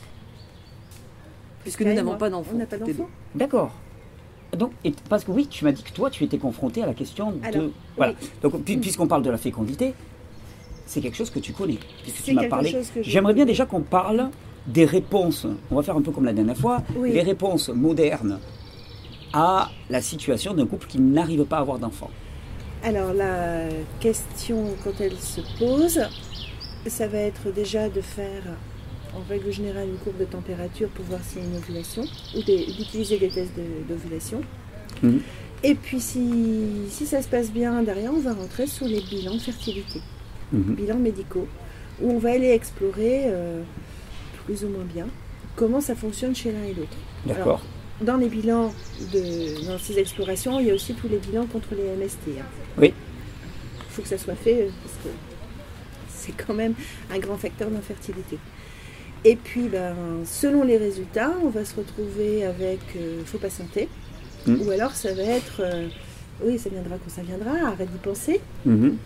Puisque 1.64 1.82
nous 1.82 1.94
n'avons 1.94 2.16
pas 2.16 2.30
d'enfants. 2.30 2.52
On 2.54 2.58
n'a 2.60 2.66
pas 2.66 2.78
d'enfants. 2.78 3.10
D'accord. 3.34 3.72
Donc, 4.56 4.72
et- 4.84 4.94
parce 5.10 5.24
que 5.24 5.32
oui, 5.32 5.48
tu 5.48 5.64
m'as 5.66 5.72
dit 5.72 5.84
que 5.84 5.92
toi, 5.92 6.10
tu 6.10 6.24
étais 6.24 6.38
confronté 6.38 6.84
à 6.84 6.86
la 6.86 6.94
question 6.94 7.32
de. 7.32 7.38
Alors, 7.46 7.70
voilà. 7.98 8.14
oui. 8.22 8.28
Donc, 8.42 8.64
pu- 8.64 8.78
puisqu'on 8.78 9.08
parle 9.08 9.24
de 9.24 9.30
la 9.30 9.38
fécondité, 9.38 9.94
c'est 10.86 11.02
quelque 11.02 11.18
chose 11.18 11.30
que 11.30 11.40
tu 11.40 11.52
connais, 11.54 11.78
puisque 12.04 12.24
tu 12.24 12.34
m'as 12.34 12.48
parlé. 12.48 12.76
J'aimerais 13.02 13.34
bien 13.34 13.46
déjà 13.46 13.66
qu'on 13.66 13.82
parle 13.82 14.30
des 14.68 14.86
réponses. 14.86 15.46
On 15.72 15.76
va 15.76 15.84
faire 15.84 15.96
un 15.96 16.02
peu 16.02 16.12
comme 16.12 16.26
la 16.26 16.34
dernière 16.34 16.58
fois. 16.58 16.82
Oui. 16.96 17.12
Les 17.12 17.22
réponses 17.22 17.70
modernes 17.70 18.40
à 19.34 19.70
la 19.90 20.02
situation 20.02 20.54
d'un 20.54 20.66
couple 20.66 20.88
qui 20.88 21.00
n'arrive 21.00 21.44
pas 21.46 21.58
à 21.58 21.62
avoir 21.62 21.78
d'enfants. 21.80 22.10
Alors 22.84 23.14
la 23.14 23.66
question 24.00 24.64
quand 24.84 24.94
elle 25.00 25.18
se 25.18 25.42
pose, 25.60 26.00
ça 26.88 27.08
va 27.08 27.18
être 27.18 27.52
déjà 27.54 27.90
de 27.90 28.00
faire 28.02 28.44
en 29.16 29.24
règle 29.30 29.52
générale 29.52 29.88
une 29.90 29.98
courbe 29.98 30.18
de 30.20 30.26
température 30.26 30.90
pour 30.90 31.06
voir 31.06 31.22
s'il 31.24 31.42
y 31.42 31.46
a 31.46 31.48
une 31.48 31.58
ovulation 31.58 32.04
ou 32.36 32.40
d'utiliser 32.44 33.18
des 33.18 33.30
tests 33.30 33.54
d'ovulation. 33.88 34.42
Mhm. 35.04 35.22
Et 35.64 35.76
puis 35.76 36.00
si, 36.00 36.22
si 36.90 37.06
ça 37.06 37.22
se 37.22 37.28
passe 37.28 37.52
bien 37.52 37.82
derrière, 37.82 38.12
on 38.14 38.20
va 38.20 38.34
rentrer 38.34 38.68
sur 38.68 38.88
les 38.88 39.02
bilans 39.02 39.36
de 39.36 39.40
fertilité, 39.42 40.00
Mhm. 40.52 40.76
bilans 40.76 41.00
médicaux, 41.00 41.48
où 42.02 42.12
on 42.12 42.20
va 42.20 42.32
aller 42.32 42.50
explorer 42.52 43.24
euh, 43.26 43.62
plus 44.46 44.64
ou 44.64 44.70
moins 44.70 44.84
bien 44.84 45.08
comment 45.56 45.82
ça 45.82 45.96
fonctionne 45.96 46.36
chez 46.36 46.52
l'un 46.52 46.64
et 46.64 46.74
l'autre. 46.74 46.98
D'accord. 47.26 47.64
Dans 48.02 48.18
les 48.18 48.28
bilans, 48.28 48.74
de, 49.14 49.66
dans 49.68 49.80
ces 49.80 49.98
explorations, 49.98 50.60
il 50.60 50.68
y 50.68 50.72
a 50.72 50.74
aussi 50.74 50.94
tous 50.94 51.08
les 51.08 51.18
bilans 51.18 51.46
contre 51.46 51.70
les 51.76 51.96
MST. 51.96 52.40
hein. 52.40 52.44
Oui. 52.78 52.94
Il 53.88 53.92
faut 53.94 54.02
que 54.02 54.10
ça 54.10 54.18
soit 54.18 54.36
fait 54.36 54.64
euh, 54.64 54.70
parce 54.84 54.96
que 54.98 55.10
c'est 56.10 56.34
quand 56.34 56.54
même 56.54 56.74
un 57.14 57.20
grand 57.20 57.38
facteur 57.38 57.70
d'infertilité. 57.70 58.38
Et 59.26 59.36
puis, 59.36 59.68
ben, 59.68 59.96
selon 60.24 60.64
les 60.64 60.78
résultats, 60.78 61.34
on 61.44 61.50
va 61.50 61.66
se 61.66 61.76
retrouver 61.76 62.46
avec 62.46 62.80
euh, 62.96 63.24
faux 63.26 63.40
patienté. 63.40 63.90
Mm. 64.48 64.62
Ou 64.62 64.72
alors, 64.72 64.92
ça 64.92 65.14
va 65.14 65.24
être 65.24 65.62
euh, 65.62 65.88
oui, 66.44 66.60
ça 66.60 66.70
viendra 66.70 66.98
quand 66.98 67.10
ça 67.10 67.22
viendra, 67.22 67.52
arrête 67.68 67.92
d'y 67.92 67.98
penser. 67.98 68.42
Mhm. 68.66 68.98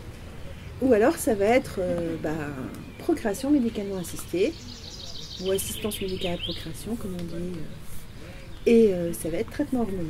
Ou 0.82 0.94
alors, 0.94 1.16
ça 1.16 1.36
va 1.36 1.46
être 1.46 1.76
euh, 1.80 2.16
ben, 2.22 2.36
procréation 3.00 3.52
médicalement 3.52 3.98
assistée 3.98 4.54
ou 5.42 5.52
assistance 5.52 6.02
médicale 6.02 6.34
à 6.34 6.38
procréation, 6.38 6.96
comme 6.96 7.16
on 7.20 7.24
dit. 7.24 7.60
Et 8.66 8.94
euh, 8.94 9.14
ça 9.14 9.30
va 9.30 9.38
être 9.38 9.52
traitement 9.52 9.82
hormonal. 9.82 10.06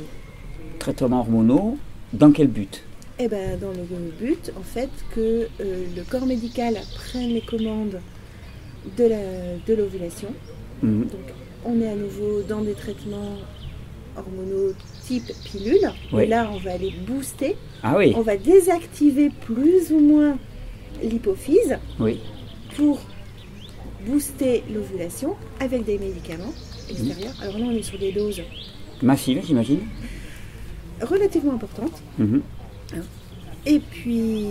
Traitements 0.78 1.20
hormonaux, 1.20 1.78
dans 2.12 2.32
quel 2.32 2.48
but? 2.48 2.82
Eh 3.18 3.28
ben, 3.28 3.58
dans 3.58 3.70
le 3.70 3.84
but, 4.18 4.50
en 4.58 4.62
fait, 4.62 4.88
que 5.14 5.46
le 5.58 6.02
corps 6.08 6.24
médical 6.24 6.74
prenne 6.94 7.28
les 7.28 7.42
commandes 7.42 8.00
de 8.96 9.04
la- 9.04 9.56
de 9.66 9.74
l'ovulation. 9.74 10.28
Mhm. 10.82 11.02
Donc, 11.02 11.26
on 11.64 11.80
est 11.80 11.88
à 11.88 11.94
nouveau 11.94 12.42
dans 12.48 12.62
des 12.62 12.72
traitements 12.74 13.36
hormonaux 14.16 14.72
type 15.06 15.30
pilule. 15.44 15.90
Oui. 16.12 16.22
Et 16.24 16.26
là, 16.26 16.50
on 16.52 16.58
va 16.58 16.72
aller 16.72 16.92
booster. 17.06 17.56
Ah 17.82 17.94
oui, 17.96 18.12
On 18.16 18.22
va 18.22 18.36
désactiver 18.36 19.30
plus 19.46 19.92
ou 19.92 19.98
moins 20.00 20.36
l'hypophyse 21.02 21.78
oui. 21.98 22.20
pour 22.76 23.00
booster 24.06 24.62
l'ovulation 24.72 25.36
avec 25.60 25.84
des 25.84 25.98
médicaments 25.98 26.52
extérieurs. 26.90 27.34
Alors 27.42 27.58
là, 27.58 27.66
on 27.68 27.72
est 27.72 27.82
sur 27.82 27.98
des 27.98 28.12
doses 28.12 28.42
Massive, 29.02 29.42
j'imagine. 29.46 29.80
relativement 31.02 31.54
importantes. 31.54 32.02
Mhm. 32.18 32.42
Et 33.66 33.78
puis, 33.78 34.44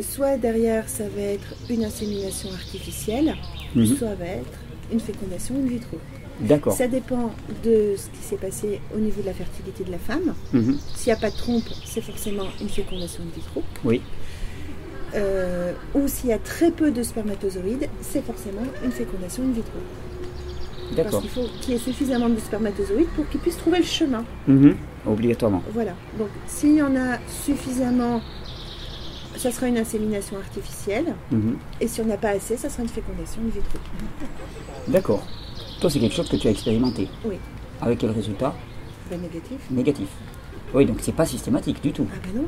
soit 0.00 0.36
derrière, 0.36 0.88
ça 0.88 1.04
va 1.08 1.22
être 1.22 1.54
une 1.68 1.84
insémination 1.84 2.50
artificielle, 2.52 3.34
Mhm. 3.74 3.86
soit 3.96 4.14
va 4.14 4.24
être 4.26 4.58
une 4.92 5.00
fécondation 5.00 5.54
in 5.56 5.66
vitro. 5.68 5.98
D'accord. 6.40 6.72
Ça 6.72 6.88
dépend 6.88 7.32
de 7.64 7.94
ce 7.96 8.06
qui 8.08 8.22
s'est 8.22 8.36
passé 8.36 8.80
au 8.96 8.98
niveau 8.98 9.20
de 9.20 9.26
la 9.26 9.34
fertilité 9.34 9.84
de 9.84 9.90
la 9.92 9.98
femme. 9.98 10.34
Mhm. 10.52 10.78
S'il 10.96 11.12
n'y 11.12 11.18
a 11.18 11.20
pas 11.20 11.30
de 11.30 11.36
trompe, 11.36 11.68
c'est 11.84 12.00
forcément 12.00 12.46
une 12.60 12.68
fécondation 12.68 13.22
in 13.22 13.34
vitro. 13.34 13.62
Oui. 13.84 14.00
euh, 15.14 15.72
ou 15.94 16.06
s'il 16.06 16.30
y 16.30 16.32
a 16.32 16.38
très 16.38 16.70
peu 16.70 16.92
de 16.92 17.02
spermatozoïdes, 17.02 17.88
c'est 18.00 18.24
forcément 18.24 18.62
une 18.84 18.92
fécondation 18.92 19.42
in 19.42 19.50
vitro. 19.52 19.78
Parce 20.94 20.96
D'accord. 20.96 21.20
qu'il 21.20 21.30
faut 21.30 21.46
qu'il 21.60 21.74
y 21.74 21.76
ait 21.76 21.80
suffisamment 21.80 22.28
de 22.28 22.38
spermatozoïdes 22.38 23.08
pour 23.16 23.28
qu'ils 23.28 23.40
puissent 23.40 23.56
trouver 23.56 23.78
le 23.78 23.84
chemin. 23.84 24.24
Mhm. 24.46 24.76
Obligatoirement. 25.06 25.62
Voilà. 25.72 25.92
Donc 26.18 26.28
s'il 26.46 26.74
y 26.76 26.82
en 26.82 26.94
a 26.96 27.18
suffisamment, 27.44 28.20
ça 29.40 29.50
sera 29.50 29.68
une 29.68 29.78
insémination 29.78 30.36
artificielle. 30.36 31.14
Mhm. 31.30 31.56
Et 31.80 31.88
si 31.88 32.00
on 32.00 32.04
n'a 32.04 32.16
pas 32.16 32.30
assez, 32.30 32.56
ça 32.56 32.68
sera 32.68 32.82
une 32.82 32.88
fécondation 32.88 33.40
in 33.42 33.46
vitro. 33.48 33.78
D'accord. 34.88 35.22
Toi, 35.80 35.90
c'est 35.90 35.98
quelque 35.98 36.14
chose 36.14 36.28
que 36.28 36.36
tu 36.36 36.46
as 36.46 36.50
expérimenté. 36.50 37.08
Oui. 37.24 37.36
Avec 37.80 37.98
quel 37.98 38.10
résultat 38.10 38.54
Ben, 39.10 39.20
négatif. 39.20 39.58
Négatif. 39.70 40.08
Oui, 40.74 40.84
donc 40.86 40.98
c'est 41.00 41.12
pas 41.14 41.24
systématique 41.26 41.82
du 41.82 41.92
tout. 41.92 42.06
Ah 42.12 42.18
ben 42.22 42.42
non. 42.42 42.46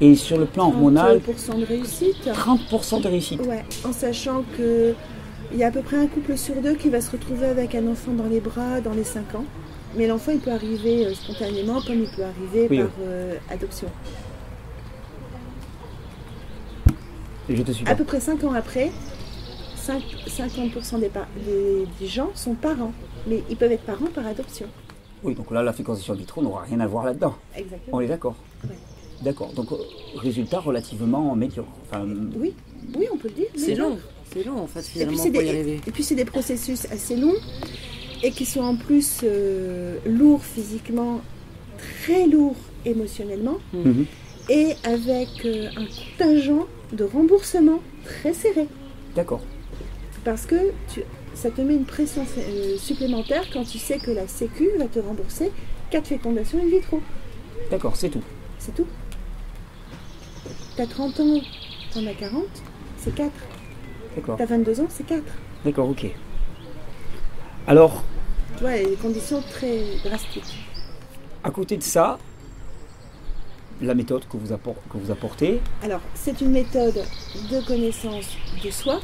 Et 0.00 0.16
sur 0.16 0.36
le 0.38 0.46
plan 0.46 0.66
hormonal, 0.66 1.20
30% 1.20 1.60
de 1.60 1.64
réussite. 1.64 2.26
30% 2.28 3.00
de 3.02 3.08
réussite. 3.08 3.40
Ouais, 3.46 3.64
en 3.84 3.92
sachant 3.92 4.42
que 4.58 4.92
il 5.52 5.58
y 5.58 5.62
a 5.62 5.68
à 5.68 5.70
peu 5.70 5.82
près 5.82 5.96
un 5.96 6.06
couple 6.08 6.36
sur 6.36 6.56
deux 6.60 6.74
qui 6.74 6.88
va 6.90 7.00
se 7.00 7.12
retrouver 7.12 7.46
avec 7.46 7.74
un 7.76 7.86
enfant 7.86 8.10
dans 8.12 8.26
les 8.26 8.40
bras 8.40 8.80
dans 8.80 8.92
les 8.92 9.04
5 9.04 9.36
ans. 9.36 9.44
Mais 9.96 10.08
l'enfant, 10.08 10.32
il 10.32 10.40
peut 10.40 10.50
arriver 10.50 11.06
euh, 11.06 11.14
spontanément 11.14 11.80
comme 11.80 12.00
il 12.02 12.08
peut 12.10 12.24
arriver 12.24 12.66
Oui, 12.68 12.78
par 12.78 12.86
oui. 12.86 13.04
euh, 13.06 13.34
adoption. 13.48 13.86
Je 17.48 17.62
te 17.62 17.72
suis 17.72 17.86
À 17.86 17.94
peu 17.94 18.04
près 18.04 18.20
5 18.20 18.42
ans 18.44 18.52
après, 18.52 18.90
5 19.76 20.02
50% 20.28 21.00
des, 21.00 21.08
par- 21.08 21.28
des- 21.46 21.86
des 22.00 22.06
gens 22.06 22.30
sont 22.34 22.54
parents. 22.54 22.92
Mais 23.26 23.42
ils 23.50 23.56
peuvent 23.56 23.72
être 23.72 23.84
parents 23.84 24.06
par 24.14 24.26
adoption. 24.26 24.66
Oui, 25.22 25.34
donc 25.34 25.50
là, 25.50 25.62
la 25.62 25.72
fécondation 25.72 26.12
in 26.14 26.16
vitro 26.16 26.42
n'aura 26.42 26.62
rien 26.62 26.80
à 26.80 26.86
voir 26.86 27.04
là-dedans. 27.04 27.34
Exactement. 27.56 27.96
On 27.96 28.00
est 28.00 28.06
d'accord 28.08 28.34
Ouais. 28.64 28.70
D'accord. 29.22 29.52
Donc, 29.54 29.72
euh, 29.72 29.76
résultat 30.16 30.60
relativement 30.60 31.34
médiocre. 31.34 31.68
Enfin, 31.88 32.06
Oui, 32.36 32.52
oui, 32.98 33.06
on 33.12 33.16
peut 33.16 33.28
le 33.28 33.34
dire. 33.34 33.46
C'est 33.56 33.74
long, 33.74 33.98
c'est 34.32 34.44
long 34.44 34.58
en 34.60 34.66
fait 34.66 34.80
Et 34.80 34.82
puis 34.82 34.92
finalement 34.92 35.22
c'est 35.22 35.30
pour 35.30 35.40
y 35.42 35.44
des, 35.44 35.50
arriver. 35.50 35.80
et 35.86 35.90
puis 35.90 36.02
c'est 36.02 36.14
des 36.14 36.24
processus 36.24 36.86
assez 36.90 37.16
longs 37.16 37.34
et 38.22 38.30
qui 38.32 38.44
sont 38.44 38.60
en 38.62 38.76
plus 38.76 39.20
euh, 39.22 39.96
lourds 40.06 40.44
physiquement, 40.44 41.20
très 41.78 42.26
lourds 42.26 42.56
émotionnellement 42.84 43.58
mhm. 43.72 44.04
et 44.50 44.72
avec 44.84 45.28
euh, 45.44 45.68
un 45.76 45.86
contingent 45.86 46.66
de 46.92 47.04
remboursement 47.04 47.80
très 48.04 48.32
serré. 48.34 48.66
D'accord. 49.14 49.40
Parce 50.24 50.46
que 50.46 50.56
tu- 50.92 51.02
ça 51.34 51.50
te 51.50 51.60
met 51.60 51.74
une 51.74 51.84
pression 51.84 52.24
euh, 52.38 52.76
supplémentaire 52.78 53.44
quand 53.52 53.64
tu 53.64 53.78
sais 53.78 53.98
que 53.98 54.10
la 54.10 54.26
Sécu 54.28 54.68
va 54.78 54.86
te 54.86 54.98
rembourser 54.98 55.50
4 55.90 56.06
fécondations 56.06 56.58
in 56.62 56.66
vitro. 56.68 57.00
D'accord, 57.70 57.96
c'est 57.96 58.08
tout. 58.10 58.22
C'est 58.58 58.74
tout. 58.74 58.86
T'as 60.76 60.86
30 60.86 61.20
ans, 61.20 61.40
t'en 61.92 62.06
as 62.06 62.14
40, 62.14 62.44
c'est 62.98 63.14
4. 63.14 63.30
D'accord. 64.16 64.36
T'as 64.38 64.46
22 64.46 64.80
ans, 64.80 64.86
c'est 64.88 65.06
4. 65.06 65.22
D'accord, 65.64 65.88
ok. 65.88 66.06
Alors, 67.66 68.02
Tu 68.56 68.62
vois, 68.62 68.76
il 68.76 68.82
y 68.82 68.86
a 68.86 68.88
des 68.90 68.96
conditions 68.96 69.42
très 69.50 69.80
drastiques. 70.04 70.66
à 71.42 71.50
côté 71.50 71.76
de 71.76 71.82
ça, 71.82 72.18
la 73.84 73.94
méthode 73.94 74.22
que 74.28 74.36
vous, 74.36 74.52
appor- 74.52 74.76
que 74.90 74.96
vous 74.98 75.10
apportez, 75.10 75.60
Alors, 75.82 76.00
c'est 76.14 76.40
une 76.40 76.50
méthode 76.50 77.02
de 77.50 77.60
connaissance 77.66 78.26
de 78.64 78.70
soi, 78.70 79.00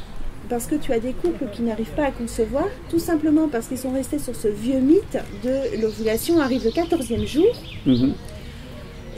parce 0.49 0.67
que 0.67 0.75
tu 0.77 0.93
as 0.93 0.99
des 1.01 1.13
couples 1.13 1.47
qui 1.53 1.63
n'arrivent 1.63 1.95
pas 1.95 2.07
à 2.07 2.11
concevoir, 2.11 2.65
tout 2.89 2.99
simplement 2.99 3.49
parce 3.49 3.67
qu'ils 3.69 3.79
sont 3.79 3.93
restés 3.93 4.19
sur 4.19 4.35
ce 4.35 4.49
vieux 4.49 4.81
mythe 4.81 5.19
de 5.45 5.81
l'ovulation 5.81 6.41
arrive 6.41 6.65
le 6.65 6.71
14e 6.71 7.27
jour, 7.27 7.55
mhm, 7.87 8.15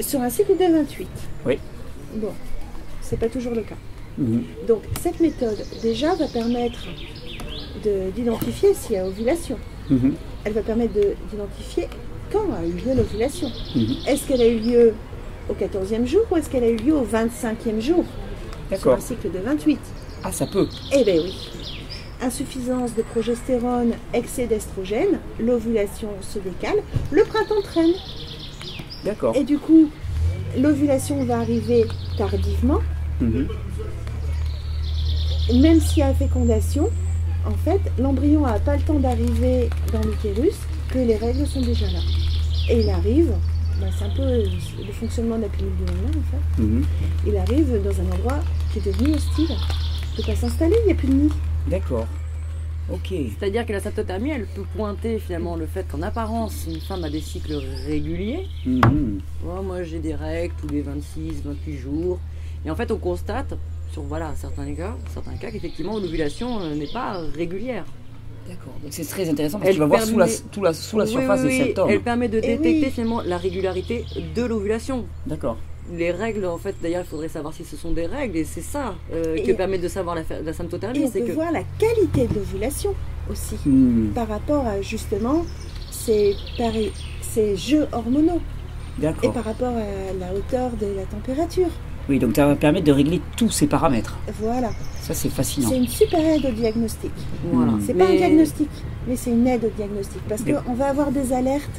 sur 0.00 0.20
un 0.20 0.30
cycle 0.30 0.52
de 0.52 0.72
28. 0.72 1.08
Oui. 1.46 1.58
Bon, 2.16 2.32
c'est 3.00 3.18
pas 3.18 3.28
toujours 3.28 3.54
le 3.54 3.62
cas. 3.62 3.76
mhm, 4.18 4.42
Donc, 4.66 4.82
cette 5.00 5.20
méthode, 5.20 5.58
déjà, 5.82 6.14
va 6.16 6.26
permettre 6.28 6.86
de- 7.84 8.10
d'identifier 8.14 8.74
s'il 8.74 8.96
y 8.96 8.98
a 8.98 9.06
ovulation. 9.06 9.58
mhm, 9.90 10.14
Elle 10.44 10.52
va 10.54 10.62
permettre 10.62 10.94
de- 10.94 11.14
d'identifier 11.30 11.86
quand 12.32 12.40
a 12.52 12.64
eu 12.66 12.72
lieu 12.72 12.94
l'ovulation. 12.96 13.48
Est-ce 14.08 14.26
qu'elle 14.26 14.40
a 14.40 14.46
eu 14.48 14.58
lieu 14.58 14.92
au 15.48 15.54
14e 15.54 16.06
jour 16.06 16.22
ou 16.30 16.36
est-ce 16.36 16.48
qu'elle 16.50 16.64
a 16.64 16.68
eu 16.70 16.76
lieu 16.76 16.94
au 16.94 17.04
25e 17.04 17.80
jour? 17.80 18.04
Sur 18.78 18.92
un 18.94 19.00
cycle 19.00 19.30
de 19.30 19.38
28. 19.38 19.78
Ah, 20.24 20.32
ça 20.32 20.46
peut. 20.46 20.66
Eh 20.92 21.04
bien 21.04 21.16
oui. 21.22 21.34
Insuffisance 22.22 22.94
de 22.94 23.02
progestérone, 23.02 23.92
excès 24.14 24.46
d'estrogène, 24.46 25.18
l'ovulation 25.40 26.08
se 26.20 26.38
décale, 26.38 26.76
le 27.10 27.24
printemps 27.24 27.60
traîne. 27.62 27.92
D'accord. 29.04 29.34
Et 29.36 29.42
du 29.44 29.58
coup, 29.58 29.90
l'ovulation 30.56 31.24
va 31.24 31.38
arriver 31.40 31.84
tardivement, 32.16 32.78
Mhm. 33.20 33.48
même 35.60 35.80
s'il 35.80 35.98
y 35.98 36.02
a 36.02 36.14
fécondation. 36.14 36.88
En 37.44 37.56
fait, 37.64 37.80
l'embryon 37.98 38.46
n'a 38.46 38.60
pas 38.60 38.76
le 38.76 38.82
temps 38.82 39.00
d'arriver 39.00 39.68
dans 39.92 40.00
l'utérus 40.00 40.54
que 40.90 40.98
les 40.98 41.16
règles 41.16 41.46
sont 41.46 41.60
déjà 41.60 41.86
là. 41.86 41.98
Et 42.70 42.80
il 42.82 42.88
arrive, 42.88 43.32
ben, 43.82 43.90
c'est 43.98 44.04
un 44.04 44.10
peu 44.10 44.22
le 44.22 44.92
fonctionnement 44.92 45.36
de 45.36 45.42
la 45.42 45.48
pilule 45.48 45.72
du 45.76 45.84
lendemain 45.84 46.10
en 46.18 46.30
fait, 46.56 46.62
Mhm. 46.62 46.84
il 47.26 47.36
arrive 47.36 47.82
dans 47.82 48.00
un 48.00 48.14
endroit 48.14 48.38
qui 48.72 48.78
est 48.78 48.86
devenu 48.92 49.14
hostile. 49.14 49.46
Il 49.48 50.20
ne 50.20 50.24
peut 50.26 50.32
pas 50.32 50.36
s'installer, 50.36 50.76
il 50.82 50.86
n'y 50.86 50.92
a 50.92 50.94
plus 50.94 51.08
de 51.08 51.14
nid. 51.14 51.32
D'accord. 51.68 52.06
Ok. 52.92 53.08
C'est-à-dire 53.38 53.64
que 53.66 53.72
la 53.72 53.80
symptothermie, 53.80 54.30
elle 54.30 54.46
peut 54.46 54.64
pointer 54.76 55.18
finalement 55.18 55.56
le 55.56 55.66
fait 55.66 55.86
qu'en 55.88 56.02
apparence, 56.02 56.66
une 56.68 56.80
femme 56.80 57.02
a 57.04 57.10
des 57.10 57.20
cycles 57.20 57.54
réguliers. 57.86 58.46
Mhm. 58.66 59.20
Ouais, 59.44 59.62
moi, 59.62 59.82
j'ai 59.82 59.98
des 60.00 60.14
règles 60.14 60.54
tous 60.60 60.68
les 60.68 60.82
26, 60.82 61.42
28 61.44 61.78
jours. 61.78 62.18
Et 62.64 62.70
en 62.70 62.76
fait, 62.76 62.90
on 62.92 62.98
constate, 62.98 63.54
sur 63.92 64.02
voilà, 64.02 64.32
certains 64.36 64.72
cas, 64.74 64.96
certains 65.12 65.34
cas 65.36 65.50
qu'effectivement, 65.50 65.98
l'ovulation 65.98 66.60
euh, 66.60 66.74
n'est 66.74 66.92
pas 66.92 67.18
régulière. 67.34 67.84
D'accord. 68.48 68.72
Donc 68.82 68.90
c'est 68.92 69.04
très 69.04 69.28
intéressant 69.28 69.58
parce 69.58 69.70
que 69.70 69.74
tu 69.74 69.80
vas 69.80 69.86
voir 69.86 70.02
sous 70.02 70.18
la, 70.18 70.26
permet- 70.26 70.42
sous 70.52 70.62
la, 70.62 70.72
sous 70.74 70.98
la 70.98 71.04
Oui, 71.04 71.10
surface 71.10 71.40
oui, 71.42 71.48
des 71.48 71.52
oui, 71.60 71.66
symptômes. 71.68 71.90
Elle 71.90 72.00
permet 72.00 72.28
de 72.28 72.38
Eh 72.38 72.40
détecter 72.56 72.86
oui. 72.86 72.90
finalement 72.90 73.22
la 73.24 73.38
régularité 73.38 74.04
de 74.34 74.42
l'ovulation. 74.42 75.04
D'accord. 75.26 75.56
Les 75.92 76.10
règles, 76.12 76.44
en 76.46 76.58
fait, 76.58 76.74
d'ailleurs, 76.82 77.02
il 77.04 77.08
faudrait 77.08 77.28
savoir 77.28 77.52
si 77.52 77.64
ce 77.64 77.76
sont 77.76 77.90
des 77.92 78.06
règles, 78.06 78.36
et 78.36 78.44
c'est 78.44 78.60
ça 78.60 78.94
euh, 79.12 79.34
Et- 79.36 79.42
que 79.42 79.52
permet 79.52 79.78
de 79.78 79.88
savoir 79.88 80.14
la, 80.14 80.22
la 80.44 80.50
Et 80.50 80.54
symptothermie. 80.54 81.04
on 81.04 81.10
C'est 81.10 81.20
peut 81.20 81.26
que 81.28 81.32
voir 81.32 81.50
la 81.52 81.62
qualité 81.78 82.26
de 82.28 82.34
l'ovulation 82.34 82.94
aussi. 83.30 83.56
Hmm. 83.66 84.08
par 84.14 84.28
rapport 84.28 84.66
à 84.66 84.80
justement 84.80 85.44
ces, 85.90 86.34
pari- 86.58 86.92
ces 87.20 87.56
jeux 87.56 87.86
hormonaux 87.92 88.40
et 88.98 89.02
D'accord. 89.02 89.32
par 89.32 89.44
rapport 89.44 89.72
à 89.76 90.12
la 90.18 90.32
hauteur 90.34 90.70
de 90.80 90.86
la 90.96 91.04
température. 91.04 91.68
Oui, 92.08 92.18
donc 92.18 92.34
ça 92.36 92.46
va 92.46 92.56
permettre 92.56 92.86
de 92.86 92.92
régler 92.92 93.20
tous 93.36 93.50
ces 93.50 93.66
paramètres. 93.66 94.16
Voilà, 94.40 94.70
Ça, 95.02 95.14
c'est 95.14 95.28
fascinant. 95.30 95.68
c'est 95.68 95.78
une 95.78 95.88
super 95.88 96.20
aide 96.20 96.46
au 96.46 96.52
diagnostic. 96.52 97.10
voilà. 97.52 97.72
Hmm. 97.72 97.80
C'est 97.84 97.94
pas 97.94 98.06
un 98.06 98.14
diagnostic, 98.16 98.68
mais 99.08 99.16
c'est 99.16 99.30
une 99.30 99.46
aide 99.46 99.64
au 99.64 99.70
diagnostic 99.76 100.20
parce 100.28 100.42
qu'on 100.42 100.74
va 100.74 100.86
avoir 100.90 101.10
des 101.10 101.32
alertes 101.32 101.70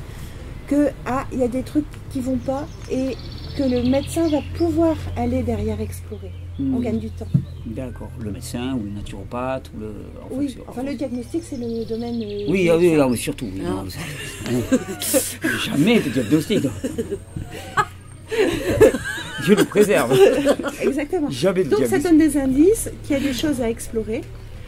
que 0.67 0.89
ah 1.05 1.25
il 1.31 1.39
y 1.39 1.43
a 1.43 1.47
des 1.47 1.63
trucs 1.63 1.85
qui 2.11 2.19
vont 2.19 2.37
pas 2.37 2.67
et 2.91 3.15
que 3.57 3.63
le 3.63 3.83
médecin 3.89 4.27
va 4.29 4.39
pouvoir 4.57 4.95
aller 5.15 5.41
derrière 5.43 5.79
explorer. 5.79 6.31
Hmm. 6.59 6.75
On 6.75 6.79
gagne 6.79 6.99
du 6.99 7.09
temps. 7.09 7.27
D'accord. 7.65 8.09
Le 8.19 8.29
médecin 8.31 8.73
ou 8.73 8.83
le 8.83 8.89
naturopathe 8.91 9.71
ou 9.75 9.79
le. 9.79 9.93
Oui, 10.31 10.57
enfin 10.67 10.83
le 10.83 10.93
diagnostic 10.93 11.43
c'est 11.43 11.57
le 11.57 11.85
domaine. 11.85 12.21
euh, 12.21 12.45
Oui, 12.49 12.69
ah 12.69 12.77
oui, 12.77 12.93
ah 12.99 13.07
oui, 13.07 13.17
surtout. 13.17 13.45
oui, 13.53 13.61
Ah. 13.65 13.83
non, 14.51 14.59
Jamais 15.65 15.99
de 16.01 16.09
diagnostic. 16.09 16.65
Dieu 19.45 19.55
nous 19.55 19.65
préserve. 19.65 20.13
Exactement. 20.81 21.29
Jamais 21.29 21.63
Donc 21.63 21.85
ça 21.85 21.99
donne 21.99 22.17
des 22.17 22.37
indices 22.37 22.89
qu'il 23.03 23.17
y 23.17 23.19
a 23.19 23.23
des 23.23 23.33
choses 23.33 23.61
à 23.61 23.69
explorer, 23.69 24.21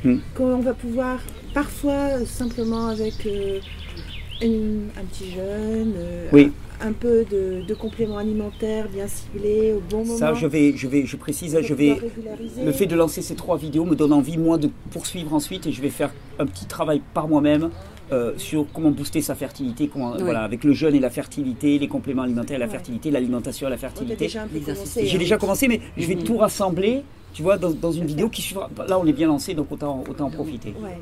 Hmm. 0.04 0.18
qu'on 0.36 0.60
va 0.60 0.74
pouvoir 0.74 1.20
parfois 1.54 2.24
simplement 2.26 2.88
avec 2.90 3.26
euh, 3.26 3.60
une- 4.42 4.90
un 5.00 5.04
petit 5.06 5.32
jeûne, 5.32 5.94
euh, 5.98 6.28
Oui. 6.32 6.52
un, 6.82 6.90
un 6.90 6.92
peu 6.92 7.26
de, 7.32 7.64
de 7.66 7.74
compléments 7.74 8.18
alimentaires 8.20 8.88
bien 8.90 9.08
ciblés 9.08 9.74
au 9.74 9.80
bon 9.90 10.06
moment. 10.06 10.18
Ça, 10.20 10.34
je 10.36 10.46
vais, 10.46 10.74
je 10.76 10.88
vais, 10.88 11.06
je 11.08 11.16
précise, 11.16 11.58
je 11.60 11.74
vais. 11.74 11.96
Le 12.64 12.72
fait 12.72 12.86
de 12.86 12.96
lancer 12.96 13.22
ces 13.24 13.34
trois 13.36 13.58
vidéos 13.58 13.86
me 13.86 13.96
donne 13.96 14.14
envie, 14.14 14.38
moi, 14.38 14.58
de 14.60 14.70
poursuivre 14.92 15.34
ensuite 15.34 15.66
et 15.66 15.72
je 15.72 15.82
vais 15.82 15.90
faire 15.90 16.12
un 16.38 16.46
petit 16.46 16.66
travail 16.66 17.02
par 17.14 17.28
moi-même 17.28 17.70
euh, 18.12 18.34
sur 18.38 18.66
comment 18.74 18.92
booster 18.92 19.22
sa 19.22 19.36
fertilité, 19.36 19.88
comment, 19.88 20.14
Oui. 20.14 20.22
voilà, 20.24 20.44
avec 20.44 20.64
le 20.64 20.74
jeûne 20.74 20.96
et 20.96 21.00
la 21.00 21.10
fertilité, 21.10 21.80
les 21.80 21.88
compléments 21.88 22.22
alimentaires 22.24 22.58
et 22.58 22.60
la 22.60 22.66
Ouais. 22.66 22.72
fertilité, 22.72 23.12
l'alimentation 23.12 23.68
et 23.68 23.72
la 23.72 23.78
fertilité. 23.78 24.28
J'ai 24.28 24.40
hein. 24.40 24.48
déjà 25.18 25.38
commencé, 25.38 25.68
mais 25.68 25.80
je 25.98 26.06
vais 26.08 26.16
Mhm. 26.16 26.24
tout 26.24 26.38
rassembler, 26.38 27.04
tu 27.34 27.42
vois, 27.44 27.58
dans, 27.58 27.72
dans 27.72 27.92
une 27.92 28.06
vidéo 28.06 28.30
qui 28.30 28.42
suivra. 28.42 28.70
Là, 28.88 29.00
on 29.00 29.06
est 29.06 29.14
bien 29.14 29.28
lancé, 29.28 29.54
donc 29.54 29.72
autant, 29.72 30.04
autant 30.10 30.26
en 30.26 30.30
profiter. 30.32 30.74
Ouais. 30.82 31.00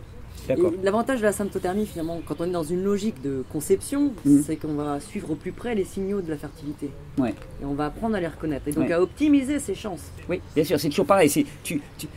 L'avantage 0.83 1.19
de 1.19 1.23
la 1.25 1.31
symptothermie, 1.31 1.85
finalement, 1.85 2.19
quand 2.25 2.35
on 2.41 2.43
est 2.45 2.51
dans 2.51 2.63
une 2.63 2.83
logique 2.83 3.21
de 3.21 3.45
conception, 3.49 4.11
Mhm. 4.25 4.43
c'est 4.45 4.57
qu'on 4.57 4.73
va 4.73 4.99
suivre 4.99 5.31
au 5.31 5.35
plus 5.35 5.53
près 5.53 5.73
les 5.73 5.85
signaux 5.85 6.19
de 6.21 6.29
la 6.29 6.37
fertilité. 6.37 6.89
Ouais. 7.17 7.33
Et 7.61 7.65
on 7.65 7.73
va 7.75 7.85
apprendre 7.85 8.15
à 8.15 8.19
les 8.19 8.27
reconnaître. 8.27 8.67
Et 8.67 8.71
donc 8.71 8.87
Ouais. 8.87 8.93
à 8.93 9.01
optimiser 9.01 9.59
ses 9.59 9.73
chances. 9.75 10.01
Oui, 10.29 10.41
bien 10.53 10.65
sûr, 10.65 10.77
c'est 10.79 10.89
toujours 10.89 11.05
pareil. 11.05 11.29
C'est, 11.29 11.45
tu, 11.63 11.81
tu- 11.97 12.07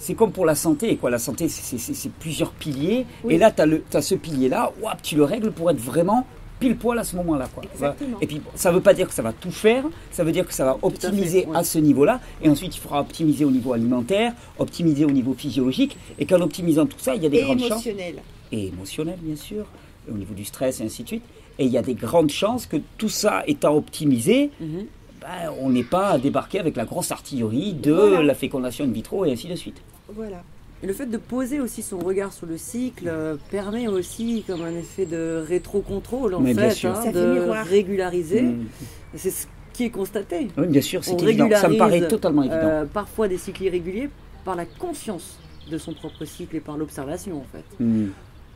c'est 0.00 0.14
comme 0.14 0.32
pour 0.32 0.46
la 0.46 0.54
santé, 0.54 0.96
quoi. 0.96 1.10
La 1.10 1.18
santé, 1.18 1.48
c'est, 1.48 2.10
plusieurs 2.18 2.50
piliers. 2.52 3.06
Oui. 3.22 3.34
Et 3.34 3.38
là, 3.38 3.50
tu 3.52 3.62
as, 3.96 4.02
ce 4.02 4.14
pilier-là, 4.16 4.72
tu 5.02 5.14
le 5.14 5.24
règles 5.24 5.52
pour 5.52 5.70
être 5.70 5.78
vraiment 5.78 6.26
pile 6.58 6.76
poil 6.76 6.98
à 6.98 7.04
ce 7.04 7.16
moment-là. 7.16 7.48
Et 8.20 8.26
puis, 8.26 8.40
ça 8.54 8.70
ne 8.70 8.74
veut 8.76 8.80
pas 8.82 8.92
dire 8.94 9.06
que 9.08 9.14
ça 9.14 9.22
va 9.22 9.32
tout 9.32 9.50
faire, 9.50 9.84
ça 10.10 10.24
veut 10.24 10.32
dire 10.32 10.46
que 10.46 10.52
ça 10.52 10.64
va 10.64 10.78
optimiser 10.82 11.46
à 11.54 11.62
ce 11.64 11.78
niveau-là, 11.78 12.20
et 12.42 12.48
ensuite 12.50 12.76
il 12.76 12.80
faudra 12.80 13.00
optimiser 13.00 13.44
au 13.46 13.50
niveau 13.50 13.72
alimentaire, 13.72 14.32
optimiser 14.58 15.04
au 15.06 15.10
niveau 15.10 15.32
physiologique, 15.34 15.96
et 16.18 16.26
qu'en 16.26 16.40
optimisant 16.42 16.84
tout 16.86 16.98
ça, 16.98 17.14
il 17.14 17.22
y 17.22 17.26
a 17.26 17.30
des 17.30 17.38
Et 17.38 17.42
grandes 17.44 17.60
chances 17.60 17.86
émotionnel. 17.86 18.16
et 18.52 18.66
émotionnel, 18.66 19.18
bien 19.22 19.36
sûr, 19.36 19.64
au 20.10 20.16
niveau 20.16 20.34
du 20.34 20.44
stress 20.44 20.80
et 20.80 20.84
ainsi 20.84 21.02
de 21.02 21.08
suite. 21.08 21.22
Et 21.58 21.64
il 21.64 21.70
y 21.72 21.78
a 21.78 21.82
des 21.82 21.94
grandes 21.94 22.30
chances 22.30 22.66
que 22.66 22.76
tout 22.98 23.08
ça 23.08 23.42
étant 23.46 23.74
optimisé, 23.74 24.50
Mhm. 24.60 24.86
ben, 25.22 25.52
on 25.60 25.70
n'est 25.70 25.82
pas 25.84 26.08
à 26.10 26.18
débarquer 26.18 26.58
avec 26.58 26.76
la 26.76 26.84
grosse 26.84 27.10
artillerie 27.10 27.72
de 27.74 27.92
Voilà. 27.92 28.22
la 28.22 28.34
fécondation 28.34 28.84
in 28.84 28.88
vitro 28.92 29.24
et 29.24 29.32
ainsi 29.32 29.46
de 29.48 29.54
suite. 29.56 29.80
Voilà. 30.14 30.42
Et 30.82 30.86
le 30.86 30.92
fait 30.94 31.06
de 31.06 31.18
poser 31.18 31.60
aussi 31.60 31.82
son 31.82 31.98
regard 31.98 32.32
sur 32.32 32.46
le 32.46 32.56
cycle 32.56 33.04
euh, 33.06 33.36
permet 33.50 33.86
aussi 33.86 34.42
comme 34.46 34.62
un 34.62 34.74
effet 34.74 35.04
de 35.04 35.44
rétro-contrôle 35.46 36.34
en 36.34 36.40
Mais 36.40 36.54
bien 36.54 36.70
fait, 36.70 36.74
sûr. 36.74 36.90
hein, 36.96 37.10
de 37.10 37.34
miroir. 37.34 37.66
régulariser. 37.66 38.42
Mm. 38.42 38.64
C'est 39.14 39.30
ce 39.30 39.46
qui 39.74 39.84
est 39.84 39.90
constaté. 39.90 40.48
Oui, 40.56 40.66
bien 40.68 40.80
sûr, 40.80 41.04
c'est 41.04 41.20
évident. 41.22 41.48
Ça 41.54 41.68
me 41.68 41.76
paraît 41.76 42.08
totalement 42.08 42.42
évident. 42.42 42.56
Euh, 42.62 42.84
parfois 42.86 43.28
des 43.28 43.36
cycles 43.36 43.64
irréguliers 43.64 44.08
par 44.44 44.56
la 44.56 44.64
conscience 44.64 45.38
de 45.70 45.76
son 45.76 45.92
propre 45.92 46.24
cycle 46.24 46.56
et 46.56 46.60
par 46.60 46.78
l'observation 46.78 47.36
en 47.36 47.46
fait. 47.52 47.82
Mm. 47.84 48.06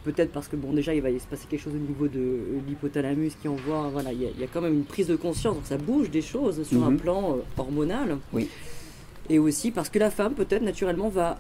Peut-être 0.05 0.33
parce 0.33 0.49
que 0.49 0.57
bon 0.57 0.73
déjà 0.73 0.95
il 0.95 1.01
va 1.03 1.11
se 1.19 1.27
passer 1.27 1.47
quelque 1.49 1.61
chose 1.63 1.75
au 1.75 1.79
niveau 1.79 2.09
de 2.09 2.19
euh, 2.19 2.61
l'hypothalamus 2.69 3.33
qui 3.41 3.49
envoie 3.49 3.89
voilà 3.93 4.13
il 4.13 4.21
y, 4.21 4.27
a- 4.27 4.31
il 4.35 4.41
y 4.41 4.45
a 4.45 4.47
quand 4.53 4.61
même 4.61 4.75
une 4.75 4.85
prise 4.85 5.07
de 5.07 5.17
conscience 5.17 5.55
donc 5.55 5.65
ça 5.65 5.79
bouge 5.79 6.11
des 6.11 6.21
choses 6.21 6.63
sur 6.67 6.85
un 6.85 6.91
Mhm. 6.91 6.99
plan 6.99 7.37
euh, 7.37 7.43
hormonal. 7.61 8.19
Oui. 8.35 8.49
Et 9.31 9.39
aussi 9.39 9.71
parce 9.71 9.89
que 9.89 9.99
la 9.99 10.11
femme 10.11 10.35
peut-être 10.35 10.63
naturellement 10.63 11.09
va 11.09 11.39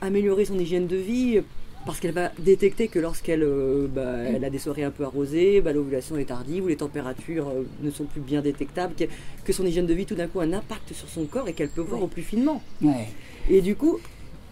améliorer 0.00 0.44
son 0.44 0.58
hygiène 0.58 0.86
de 0.86 0.96
vie 0.96 1.38
euh, 1.38 1.42
parce 1.86 2.00
qu'elle 2.00 2.12
va 2.12 2.30
détecter 2.38 2.88
que 2.88 2.98
lorsqu'elle 2.98 3.42
euh, 3.42 3.86
bah, 3.88 4.02
elle 4.26 4.44
a 4.44 4.50
des 4.50 4.58
soirées 4.58 4.84
un 4.84 4.90
peu 4.90 5.04
arrosées, 5.04 5.60
bah, 5.60 5.72
l'ovulation 5.72 6.16
est 6.16 6.24
tardive 6.26 6.64
ou 6.64 6.68
les 6.68 6.76
températures 6.76 7.48
euh, 7.48 7.62
ne 7.82 7.90
sont 7.90 8.04
plus 8.04 8.20
bien 8.20 8.40
détectables, 8.40 8.94
que, 8.94 9.04
que 9.44 9.52
son 9.52 9.64
hygiène 9.64 9.86
de 9.86 9.94
vie 9.94 10.06
tout 10.06 10.14
d'un 10.16 10.26
coup 10.26 10.40
a 10.40 10.44
un 10.44 10.52
impact 10.52 10.92
sur 10.92 11.08
son 11.08 11.24
corps 11.24 11.48
et 11.48 11.52
qu'elle 11.52 11.68
peut 11.68 11.80
voir 11.80 12.00
Oui. 12.00 12.04
au 12.04 12.08
plus 12.08 12.22
finement. 12.22 12.60
Ouais. 12.82 13.06
Et 13.48 13.60
du 13.60 13.76
coup, 13.76 13.98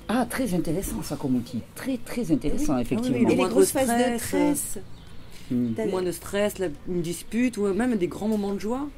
Ah, 0.09 0.27
très 0.29 0.55
intéressant 0.55 1.03
ça 1.03 1.17
comme 1.17 1.37
outil. 1.37 1.61
Très, 1.77 1.97
très 1.99 2.31
intéressant, 2.33 2.75
oui, 2.77 2.83
effectivement. 2.83 3.19
Le 3.19 3.31
Et 3.33 3.37
les 3.37 3.45
grosses 3.49 3.71
phases 3.73 3.89
de 3.89 4.19
stress. 4.19 4.79
T'as- 5.77 5.87
moins 5.87 6.03
de 6.03 6.13
stress, 6.13 6.59
la- 6.59 6.69
une 6.89 7.01
dispute 7.03 7.57
ou 7.59 7.63
même 7.75 7.97
des 7.97 8.07
grands 8.09 8.29
moments 8.29 8.55
de 8.55 8.61
joie. 8.61 8.89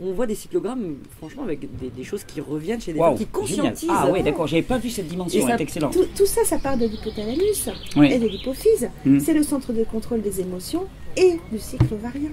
On 0.00 0.12
voit 0.12 0.26
des 0.26 0.34
cyclogrammes, 0.34 0.96
franchement, 1.18 1.42
avec 1.44 1.60
des, 1.78 1.90
des 1.90 2.02
choses 2.04 2.24
qui 2.24 2.40
reviennent 2.40 2.80
chez 2.80 2.92
des 2.92 2.98
Waouh, 2.98 3.16
femmes 3.16 3.26
qui 3.26 3.46
génial. 3.54 3.64
conscientisent. 3.72 3.88
Ah 3.92 4.08
oui, 4.10 4.22
d'accord, 4.22 4.46
j'avais 4.46 4.62
pas 4.62 4.78
vu 4.78 4.90
cette 4.90 5.06
dimension, 5.06 5.46
c'est 5.46 5.60
excellent. 5.62 5.90
Tout, 5.90 6.06
tout 6.16 6.26
ça, 6.26 6.44
ça 6.44 6.58
part 6.58 6.76
de 6.76 6.86
l'hypothalamus 6.86 7.68
Oui. 7.96 8.10
et 8.12 8.18
de 8.18 8.26
l'hypophyse. 8.26 8.88
Mm. 9.04 9.20
C'est 9.20 9.34
le 9.34 9.42
centre 9.42 9.72
de 9.72 9.84
contrôle 9.84 10.22
des 10.22 10.40
émotions 10.40 10.84
et 11.16 11.36
du 11.52 11.58
cycle 11.58 11.92
ovarien. 11.92 12.30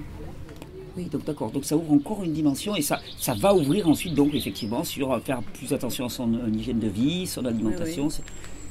Oui, 0.96 1.04
donc 1.04 1.24
d'accord. 1.24 1.50
Donc 1.52 1.64
ça 1.64 1.76
ouvre 1.76 1.92
encore 1.92 2.24
une 2.24 2.32
dimension 2.32 2.74
et 2.74 2.82
ça, 2.82 2.98
ça 3.18 3.34
va 3.34 3.54
ouvrir 3.54 3.88
ensuite 3.88 4.14
donc 4.14 4.34
effectivement 4.34 4.82
sur 4.82 5.12
euh, 5.12 5.20
faire 5.20 5.40
plus 5.42 5.72
attention 5.72 6.06
à 6.06 6.08
son 6.08 6.32
euh, 6.34 6.48
hygiène 6.52 6.80
de 6.80 6.88
vie, 6.88 7.26
son 7.28 7.44
alimentation. 7.44 8.08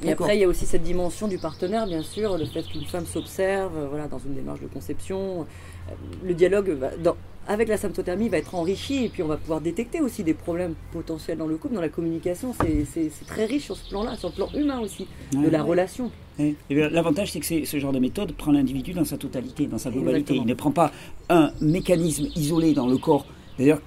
Et 0.02 0.12
après, 0.12 0.36
il 0.36 0.40
y 0.40 0.44
a 0.44 0.48
aussi 0.48 0.66
cette 0.66 0.82
dimension 0.82 1.28
du 1.28 1.38
partenaire, 1.38 1.86
bien 1.86 2.02
sûr, 2.02 2.36
le 2.38 2.44
fait 2.46 2.62
qu'une 2.62 2.84
femme 2.84 3.06
s'observe 3.06 3.72
euh, 3.76 3.86
voilà, 3.88 4.06
dans 4.08 4.18
une 4.18 4.34
démarche 4.34 4.60
de 4.60 4.66
conception. 4.66 5.46
Euh, 5.88 5.92
Le 6.22 6.34
dialogue 6.34 6.70
va- 6.70 6.94
dans- 6.96 7.16
avec 7.48 7.68
la 7.68 7.76
symptothermie 7.76 8.28
va 8.28 8.38
être 8.38 8.54
enrichi 8.54 9.04
et 9.04 9.08
puis 9.08 9.22
on 9.22 9.26
va 9.28 9.36
pouvoir 9.36 9.60
détecter 9.60 10.00
aussi 10.00 10.22
des 10.22 10.34
problèmes 10.34 10.74
potentiels 10.92 11.38
dans 11.38 11.46
le 11.46 11.56
couple, 11.56 11.74
dans 11.74 11.80
la 11.80 11.88
communication. 11.88 12.54
C'est- 12.60 13.10
très 13.26 13.44
riche 13.46 13.64
sur 13.64 13.76
ce 13.76 13.88
plan-là, 13.90 14.16
sur 14.16 14.28
le 14.28 14.34
plan 14.34 14.48
humain 14.54 14.80
aussi, 14.80 15.06
de 15.32 15.38
Ouais. 15.38 15.50
la 15.50 15.62
relation. 15.62 16.10
Ouais. 16.38 16.54
L'avantage, 16.70 17.32
c'est 17.32 17.40
que 17.40 17.64
ce 17.64 17.78
genre 17.78 17.92
de 17.92 17.98
méthode 17.98 18.32
prend 18.32 18.52
l'individu 18.52 18.92
dans 18.92 19.04
sa 19.04 19.16
totalité, 19.18 19.66
dans 19.66 19.78
sa 19.78 19.90
globalité. 19.90 20.32
Exactement. 20.34 20.44
Il 20.44 20.48
ne 20.48 20.54
prend 20.54 20.70
pas 20.70 20.92
un 21.28 21.50
mécanisme 21.60 22.26
isolé 22.36 22.72
dans 22.72 22.86
le 22.86 22.96
corps. 22.98 23.26
D'ailleurs, 23.58 23.80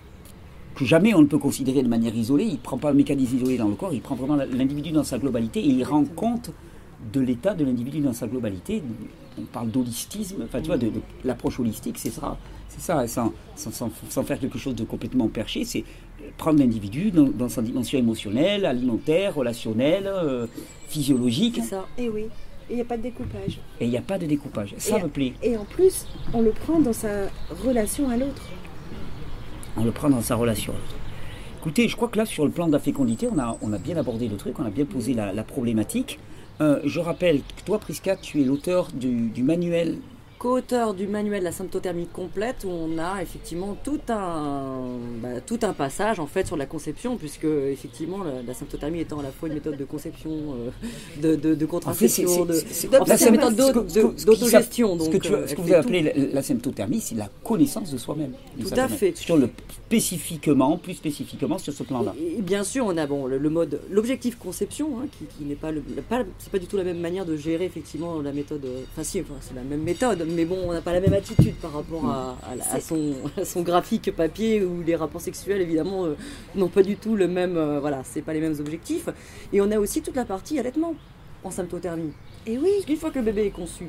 que 0.76 0.86
jamais 0.86 1.14
on 1.14 1.22
ne 1.22 1.28
peut 1.28 1.38
considérer 1.38 1.84
de 1.84 1.88
manière 1.88 2.16
isolée. 2.16 2.46
Il 2.46 2.54
ne 2.54 2.58
prend 2.58 2.78
pas 2.78 2.90
un 2.92 2.94
mécanisme 2.94 3.38
isolé 3.38 3.58
dans 3.58 3.68
le 3.68 3.76
corps, 3.76 3.94
il 3.94 4.02
prend 4.02 4.16
vraiment 4.16 4.36
l'individu 4.36 4.92
dans 4.92 5.04
sa 5.04 5.18
globalité 5.20 5.60
et 5.60 5.68
il 5.68 5.84
rend 5.84 6.04
compte 6.06 6.52
de 7.12 7.20
l'état 7.22 7.54
de 7.54 7.66
l'individu 7.66 8.00
dans 8.00 8.14
sa 8.14 8.28
globalité. 8.28 8.82
On 9.38 9.44
parle 9.44 9.70
d'holistisme, 9.72 10.44
enfin 10.46 10.62
tu 10.62 10.68
vois, 10.68 10.78
de, 10.78 10.88
de 10.88 11.02
l'approche 11.26 11.60
holistique, 11.60 11.98
c'est 11.98 12.12
ça. 12.12 12.38
C'est 12.70 12.82
ça, 12.82 13.06
sans, 13.08 13.32
sans- 13.56 14.24
faire 14.24 14.40
quelque 14.40 14.58
chose 14.58 14.74
de 14.76 14.84
complètement 14.84 15.28
perché, 15.28 15.64
c'est 15.66 15.84
prendre 16.38 16.60
l'individu 16.60 17.12
dans, 17.12 17.24
dans 17.28 17.50
sa 17.50 17.62
dimension 17.62 18.00
émotionnelle, 18.00 18.66
alimentaire, 18.66 19.36
relationnelle, 19.36 20.08
euh, 20.08 20.48
physiologique, 20.88 21.60
C'est 21.62 21.70
ça. 21.70 21.86
Et 21.98 22.10
oui, 22.10 22.26
il 22.70 22.76
n'y 22.78 22.82
a 22.82 22.86
pas 22.86 22.98
de 22.98 23.04
découpage. 23.04 23.60
et 23.80 23.86
il 23.86 23.90
n'y 23.90 23.98
a 23.98 24.02
pas 24.02 24.18
de 24.18 24.26
découpage. 24.26 24.74
Ça 24.78 24.98
Et- 24.98 25.04
me 25.04 25.08
plaît. 25.10 25.34
Et 25.44 25.56
en 25.58 25.66
plus, 25.66 26.08
on 26.34 26.42
le 26.42 26.52
prend 26.52 26.80
dans 26.80 26.94
sa 26.94 27.28
relation 27.64 28.10
à 28.10 28.18
l'autre. 28.18 28.42
on 29.78 29.84
le 29.84 29.92
prend 29.92 30.10
dans 30.10 30.22
sa 30.22 30.36
relation. 30.36 30.74
Écoutez, 31.60 31.88
je 31.88 31.96
crois 31.96 32.08
que 32.08 32.18
là, 32.18 32.26
sur 32.26 32.46
le 32.46 32.52
plan 32.52 32.68
de 32.68 32.72
la 32.74 32.80
fécondité, 32.80 33.28
on 33.32 33.40
a, 33.40 33.58
on 33.62 33.72
a 33.74 33.78
bien 33.78 33.98
abordé 33.98 34.28
le 34.28 34.36
truc, 34.36 34.60
on 34.60 34.66
a 34.66 34.70
bien 34.70 34.86
posé 34.86 35.14
la, 35.14 35.32
la 35.34 35.44
problématique. 35.44 36.20
Euh, 36.62 36.80
je 36.84 37.00
rappelle 37.00 37.42
que 37.42 37.64
toi, 37.66 37.80
Prisca, 37.80 38.16
tu 38.16 38.42
es 38.42 38.46
l'auteur 38.46 38.92
du, 38.94 39.30
du 39.30 39.44
manuel. 39.44 39.98
Co-auteur 40.44 40.94
du 40.94 41.08
manuel 41.08 41.42
la 41.42 41.54
symptothermie 41.54 42.06
complète 42.06 42.66
où 42.66 42.70
on 42.70 42.98
a 42.98 43.22
effectivement 43.22 43.78
tout 43.82 44.02
un, 44.10 44.98
bah, 45.22 45.40
tout 45.40 45.60
un 45.62 45.72
passage 45.72 46.20
en 46.20 46.28
fait 46.28 46.46
sur 46.46 46.58
la 46.58 46.66
conception 46.66 47.16
puisque 47.16 47.46
effectivement 47.46 48.26
la, 48.26 48.42
la 48.46 48.54
symptothermie 48.54 49.00
étant 49.00 49.20
à 49.20 49.24
la 49.24 49.32
fois 49.32 49.48
une 49.48 49.56
méthode 49.56 49.78
de 49.78 49.86
conception, 49.86 50.32
euh, 50.32 50.70
de, 51.22 51.36
de, 51.36 51.56
de 51.56 51.66
contraception, 51.66 52.44
de, 52.44 52.56
méthode 53.32 53.56
d'autogestion. 54.26 55.00
Ce 55.00 55.10
que, 55.10 55.16
tu, 55.18 55.30
ce 55.30 55.56
que 55.56 55.62
vous 55.62 55.68
fait 55.70 55.76
appelez 55.76 56.02
la, 56.02 56.12
la 56.34 56.42
symptothermie, 56.42 57.00
c'est 57.00 57.16
la 57.16 57.30
connaissance 57.42 57.90
de 57.90 57.98
soi-même. 57.98 58.34
Tout 58.62 58.68
à 58.76 58.90
fait. 58.90 59.16
Sur 59.16 59.38
le, 59.38 59.50
spécifiquement, 59.86 60.78
plus 60.78 60.96
spécifiquement 60.96 61.58
sur 61.58 61.72
ce 61.72 61.84
plan-là. 61.84 62.16
Et, 62.20 62.40
et 62.40 62.42
bien 62.42 62.66
sûr, 62.66 62.86
on 62.86 62.98
a 62.98 63.06
bon 63.06 63.28
le, 63.28 63.38
le 63.38 63.50
mode, 63.50 63.80
l'objectif 63.90 64.38
conception, 64.38 65.00
hein, 65.00 65.06
qui, 65.18 65.26
qui 65.38 65.46
n'est 65.46 65.56
pas, 65.56 65.72
le, 65.72 65.82
pas, 65.82 66.24
c'est 66.40 66.52
pas 66.52 66.60
du 66.60 66.66
tout 66.68 66.76
la 66.76 66.84
même 66.84 67.00
manière 67.00 67.26
de 67.26 67.38
gérer 67.38 67.64
effectivement 67.64 68.22
la 68.22 68.34
méthode. 68.34 68.66
euh, 68.66 68.82
Enfin 68.92 69.04
si, 69.04 69.22
enfin, 69.22 69.36
c'est 69.40 69.56
la 69.56 69.62
même 69.64 69.84
méthode, 69.84 70.26
mais 70.34 70.46
bon, 70.46 70.58
on 70.66 70.74
n'a 70.74 70.82
pas 70.82 70.94
la 70.94 71.00
même 71.02 71.14
attitude 71.14 71.56
par 71.56 71.72
rapport 71.74 72.06
à, 72.10 72.38
à 72.50 72.56
la- 72.56 72.74
à 72.74 72.80
son, 72.80 73.14
à 73.38 73.46
son 73.46 73.62
graphique 73.62 74.12
papier 74.16 74.64
où 74.64 74.82
les 74.86 74.96
rapports 74.96 75.22
sexuels 75.22 75.62
évidemment 75.62 76.06
euh, 76.06 76.16
n'ont 76.56 76.68
pas 76.70 76.84
du 76.84 76.96
tout 76.98 77.16
le 77.16 77.28
même, 77.28 77.58
euh, 77.58 77.80
voilà, 77.80 78.02
c'est 78.04 78.22
pas 78.22 78.34
les 78.34 78.40
mêmes 78.42 78.56
objectifs. 78.60 79.10
Et 79.52 79.62
on 79.62 79.72
a 79.72 79.78
aussi 79.78 80.02
toute 80.02 80.16
la 80.16 80.26
partie 80.26 80.60
allaitement 80.60 80.96
en 81.44 81.52
symptothermie. 81.52 82.12
Et 82.46 82.58
oui, 82.58 82.70
Parce 82.76 82.86
qu'une 82.86 82.98
fois 82.98 83.12
que 83.12 83.20
le 83.20 83.26
bébé 83.26 83.46
est 83.46 83.52
conçu, 83.52 83.88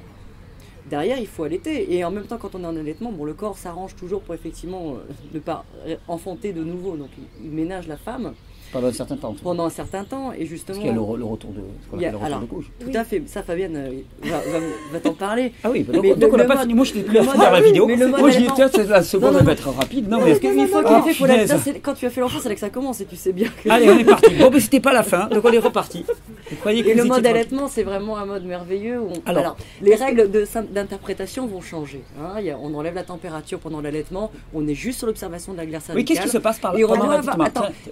derrière 0.88 1.18
il 1.18 1.26
faut 1.26 1.44
allaiter. 1.44 1.92
Et 1.94 2.04
en 2.04 2.10
même 2.10 2.24
temps, 2.26 2.38
quand 2.38 2.54
on 2.54 2.62
est 2.62 2.66
en 2.66 2.76
allaitement, 2.76 3.10
bon, 3.12 3.24
le 3.24 3.34
corps 3.34 3.58
s'arrange 3.58 3.96
toujours 3.96 4.20
pour 4.22 4.34
effectivement 4.34 4.94
euh, 4.96 5.12
ne 5.32 5.38
pas 5.40 5.64
enfanter 6.08 6.52
de 6.52 6.62
nouveau. 6.62 6.96
Donc 6.96 7.08
il, 7.18 7.46
il 7.46 7.50
ménage 7.52 7.88
la 7.88 7.96
femme 7.96 8.34
Pendant 8.74 8.88
un 8.88 8.92
certain 8.92 9.16
temps. 9.16 9.34
pendant 9.42 9.64
un 9.64 9.70
certain 9.70 10.04
temps. 10.04 10.32
Et 10.32 10.38
Parce 10.40 10.50
justement. 10.50 10.76
qu'il 10.78 10.86
y 10.88 10.90
a 10.90 10.92
le, 10.92 11.00
re- 11.00 11.16
le 11.16 11.24
retour 11.24 11.50
de, 11.52 11.60
ce 11.84 11.90
qu'on 11.90 11.96
Il 11.96 12.02
y 12.02 12.04
a- 12.04 12.08
appelle 12.08 12.12
le 12.12 12.16
retour 12.18 12.26
alors, 12.26 12.40
de 12.40 12.46
couche. 12.46 12.70
Tout 12.78 12.86
Oui. 12.88 12.96
à 12.96 13.04
fait, 13.04 13.22
ça 13.26 13.42
Fabienne 13.42 13.76
euh, 13.76 13.90
va, 14.28 14.36
va- 14.38 14.66
va 14.92 15.00
t'en 15.00 15.14
parler. 15.14 15.52
Ah 15.64 15.70
oui, 15.70 15.84
donc, 15.84 16.02
Mais 16.02 16.10
donc 16.14 16.20
le- 16.30 16.34
on 16.34 16.36
n'a 16.36 16.44
pas 16.44 16.54
mode- 16.56 16.62
fini. 16.62 16.74
Moi, 16.74 16.84
je 16.84 16.92
t'ai 16.92 17.00
pris 17.02 17.14
le 17.14 17.20
à 17.20 17.24
faire 17.24 17.52
la 17.52 17.60
vidéo. 17.62 17.86
mais 17.86 17.96
le 17.96 18.08
Moi, 18.08 18.18
allaitement- 18.28 18.54
tiens, 18.54 18.68
c'est 18.74 18.86
la 18.88 19.02
seconde, 19.02 19.36
elle 19.38 19.46
va 19.46 19.52
être 19.52 19.68
rapide. 19.70 20.08
Non, 20.10 20.18
Non, 20.18 20.24
mais 20.24 20.30
parce 20.32 20.40
qu'une 20.40 20.66
fois 20.68 20.82
qu'il 20.84 20.92
est 20.92 21.12
fait 21.12 21.18
pour 21.18 21.26
punaise. 21.28 21.48
la- 21.48 21.56
ça, 21.56 21.62
c'est- 21.64 21.78
quand 21.80 21.94
tu 21.94 22.04
as 22.06 22.10
fait 22.10 22.20
l'enfant, 22.20 22.38
c'est 22.42 22.48
là 22.50 22.54
que 22.54 22.60
ça 22.60 22.70
commence 22.70 23.00
et 23.00 23.06
tu 23.06 23.16
sais 23.16 23.32
bien 23.32 23.48
que. 23.62 23.70
Allez, 23.70 23.88
on 23.88 23.98
est 23.98 24.04
parti. 24.04 24.34
Bon, 24.34 24.50
mais 24.52 24.60
c'était 24.60 24.80
pas 24.80 24.92
la 24.92 25.02
fin, 25.02 25.28
donc 25.28 25.44
on 25.44 25.52
est 25.52 25.58
reparti. 25.58 26.04
Vous 26.50 26.56
croyez 26.56 26.82
que 26.82 26.88
Et 26.88 26.94
le 26.94 27.04
mode 27.04 27.24
allaitement, 27.26 27.68
c'est 27.68 27.84
vraiment 27.84 28.18
un 28.18 28.26
mode 28.26 28.44
merveilleux. 28.44 29.00
Où 29.00 29.08
on- 29.10 29.22
Alors, 29.30 29.42
Alors, 29.44 29.56
les 29.82 29.94
règles 29.94 30.28
d'interprétation 30.72 31.46
vont 31.46 31.60
changer. 31.60 32.02
hein. 32.20 32.34
Il 32.40 32.46
y 32.46 32.50
a- 32.50 32.58
on 32.60 32.74
enlève 32.74 32.94
la 32.94 33.02
température 33.02 33.58
pendant 33.58 33.80
l'allaitement. 33.80 34.30
On 34.52 34.66
est 34.66 34.74
juste 34.74 34.98
sur 34.98 35.06
l'observation 35.06 35.52
de 35.52 35.58
la 35.58 35.66
glaire 35.66 35.80
Oui, 35.94 36.04
qu'est-ce 36.04 36.18
cervicale. 36.20 36.24
qui 36.24 36.30
se 36.30 36.38
passe 36.38 36.58
par 36.58 36.74
Et 36.74 36.80
là 36.80 36.86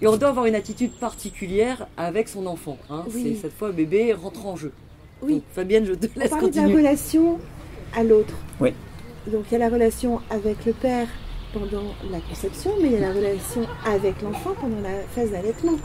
et 0.01 0.07
on 0.07 0.17
doit 0.17 0.29
avoir 0.29 0.47
une 0.47 0.55
attitude 0.55 0.72
particulière 0.99 1.87
avec 1.97 2.29
son 2.29 2.47
enfant. 2.47 2.79
hein. 2.91 3.05
Oui. 3.15 3.35
C'est 3.37 3.43
cette 3.43 3.57
fois 3.57 3.69
le 3.69 3.75
bébé 3.75 4.13
rentre 4.13 4.47
en 4.47 4.57
jeu. 4.57 4.73
oui. 5.23 5.35
Donc, 5.35 5.43
Fabienne, 5.55 5.85
je 5.85 5.93
te 5.95 6.07
On 6.17 6.21
laisse 6.21 6.31
parlait 6.31 6.51
de 6.51 6.57
la 6.57 6.67
relation 6.67 7.39
à 7.95 8.03
l'autre. 8.03 8.35
Oui. 8.61 8.73
Donc 9.31 9.45
il 9.51 9.53
y 9.53 9.57
a 9.57 9.59
la 9.61 9.69
relation 9.69 10.21
avec 10.31 10.65
le 10.67 10.73
père 10.73 11.07
pendant 11.53 11.85
la 12.11 12.19
conception, 12.29 12.73
mais 12.81 12.89
il 12.89 12.93
y 12.93 12.97
a 12.97 13.01
la 13.01 13.13
relation 13.13 13.63
avec 13.87 14.21
l'enfant 14.23 14.55
pendant 14.61 14.81
la 14.81 15.01
phase 15.15 15.31
d'allaitement. 15.31 15.77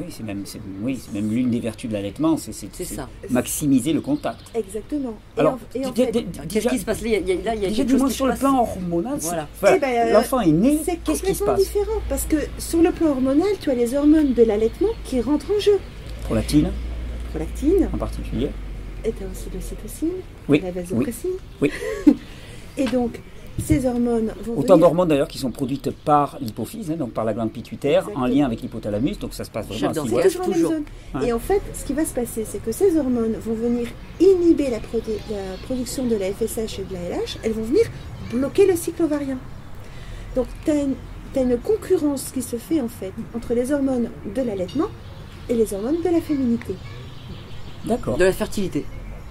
Oui, 0.00 0.06
c'est 0.10 0.22
même, 0.22 0.42
c'est- 0.46 0.60
oui, 0.82 0.98
c'est 1.02 1.12
même 1.12 1.30
l'une 1.30 1.50
des 1.50 1.60
vertus 1.60 1.88
de 1.90 1.94
l'allaitement, 1.94 2.36
c'est, 2.36 2.52
c'est- 2.52 2.68
C'est 2.72 2.84
c'est 2.84 2.94
ça. 2.96 3.08
maximiser 3.30 3.92
le 3.92 4.00
contact. 4.00 4.40
Exactement. 4.54 5.14
Et 5.36 5.40
Alors, 5.40 5.54
en- 5.54 5.58
et 5.78 5.86
en 5.86 5.90
d- 5.90 6.04
fait, 6.06 6.12
d- 6.12 6.22
d- 6.22 6.40
Qu'est-ce 6.48 6.68
qui 6.68 6.78
se 6.78 6.84
passe? 6.84 7.00
Là 7.02 7.08
Il 7.08 7.12
y 7.28 7.32
a, 7.48 7.68
déjà 7.68 7.84
dis-moi 7.84 8.08
qui 8.08 8.14
sur 8.14 8.26
le 8.26 8.34
plan 8.34 8.60
hormonal, 8.60 9.18
Voilà. 9.20 9.48
Eh 9.74 9.78
ben, 9.78 9.86
euh, 10.08 10.12
l'enfant 10.12 10.40
est 10.40 10.46
né, 10.52 10.78
c'est 10.84 10.96
qu'est-ce 11.04 11.22
qui 11.22 11.34
se 11.34 11.44
passe? 11.44 11.58
différent 11.60 12.00
parce 12.08 12.24
que 12.24 12.36
sur 12.58 12.82
le 12.82 12.90
plan 12.92 13.08
hormonal, 13.10 13.48
tu 13.60 13.70
as 13.70 13.74
les 13.74 13.94
hormones 13.94 14.32
de 14.34 14.42
l'allaitement 14.42 14.88
qui 15.04 15.20
rentrent 15.20 15.50
en 15.56 15.60
jeu. 15.60 15.78
Prolactine 16.24 16.70
Prolactine, 17.30 17.88
en 17.92 17.98
particulier. 17.98 18.50
et 19.04 19.12
tu 19.12 19.24
as 19.24 19.26
aussi 19.30 19.46
l'ocytocine, 19.54 20.08
Oui, 20.48 20.60
la 20.62 20.70
vasopressine. 20.72 21.30
oui. 21.60 21.70
Et 22.76 22.84
donc, 22.86 23.20
ces 23.58 23.84
hormones 23.86 24.32
vont 24.44 24.52
Autant 24.56 24.74
venir- 24.74 24.78
d'hormones 24.88 25.08
d'ailleurs 25.08 25.28
qui 25.28 25.38
sont 25.38 25.50
produites 25.50 25.90
par 25.90 26.38
l'hypophyse, 26.40 26.90
hein, 26.90 26.96
donc 26.96 27.10
par 27.12 27.24
la 27.24 27.34
glande 27.34 27.50
pituitaire, 27.52 28.08
en 28.14 28.26
lien 28.26 28.46
avec 28.46 28.62
l'hypothalamus, 28.62 29.18
donc 29.18 29.34
ça 29.34 29.44
se 29.44 29.50
passe 29.50 29.66
vraiment 29.66 29.80
Chef 29.80 29.90
à 29.90 30.00
toujours 30.02 30.18
la 30.18 30.24
même 30.24 30.52
toujours. 30.52 30.70
zone. 30.72 30.84
Ouais. 31.14 31.28
Et 31.28 31.32
en 31.32 31.38
fait, 31.38 31.60
ce 31.74 31.84
qui 31.84 31.92
va 31.92 32.04
se 32.04 32.14
passer, 32.14 32.44
c'est 32.46 32.62
que 32.62 32.72
ces 32.72 32.96
hormones 32.96 33.34
vont 33.44 33.54
venir 33.54 33.88
inhiber 34.20 34.70
la, 34.70 34.78
production 35.66 36.06
de 36.06 36.16
la 36.16 36.32
FSH 36.32 36.78
et 36.78 36.84
de 36.84 36.94
la 36.94 37.00
LH. 37.18 37.38
Elles 37.42 37.52
vont 37.52 37.64
venir 37.64 37.84
bloquer 38.32 38.66
le 38.66 38.76
cycle 38.76 39.02
ovarien. 39.02 39.36
Donc, 40.36 40.46
tu 40.64 40.70
as, 40.70 41.42
une 41.42 41.58
concurrence 41.58 42.30
qui 42.32 42.42
se 42.42 42.56
fait 42.56 42.80
en 42.80 42.88
fait 42.88 43.12
entre 43.36 43.52
les 43.54 43.72
hormones 43.72 44.10
de 44.34 44.42
l'allaitement 44.42 44.88
et 45.48 45.54
les 45.54 45.74
hormones 45.74 46.00
de 46.02 46.08
la 46.08 46.20
féminité. 46.20 46.74
D'accord. 47.84 48.16
De 48.16 48.24
la 48.24 48.32
fertilité. 48.32 48.84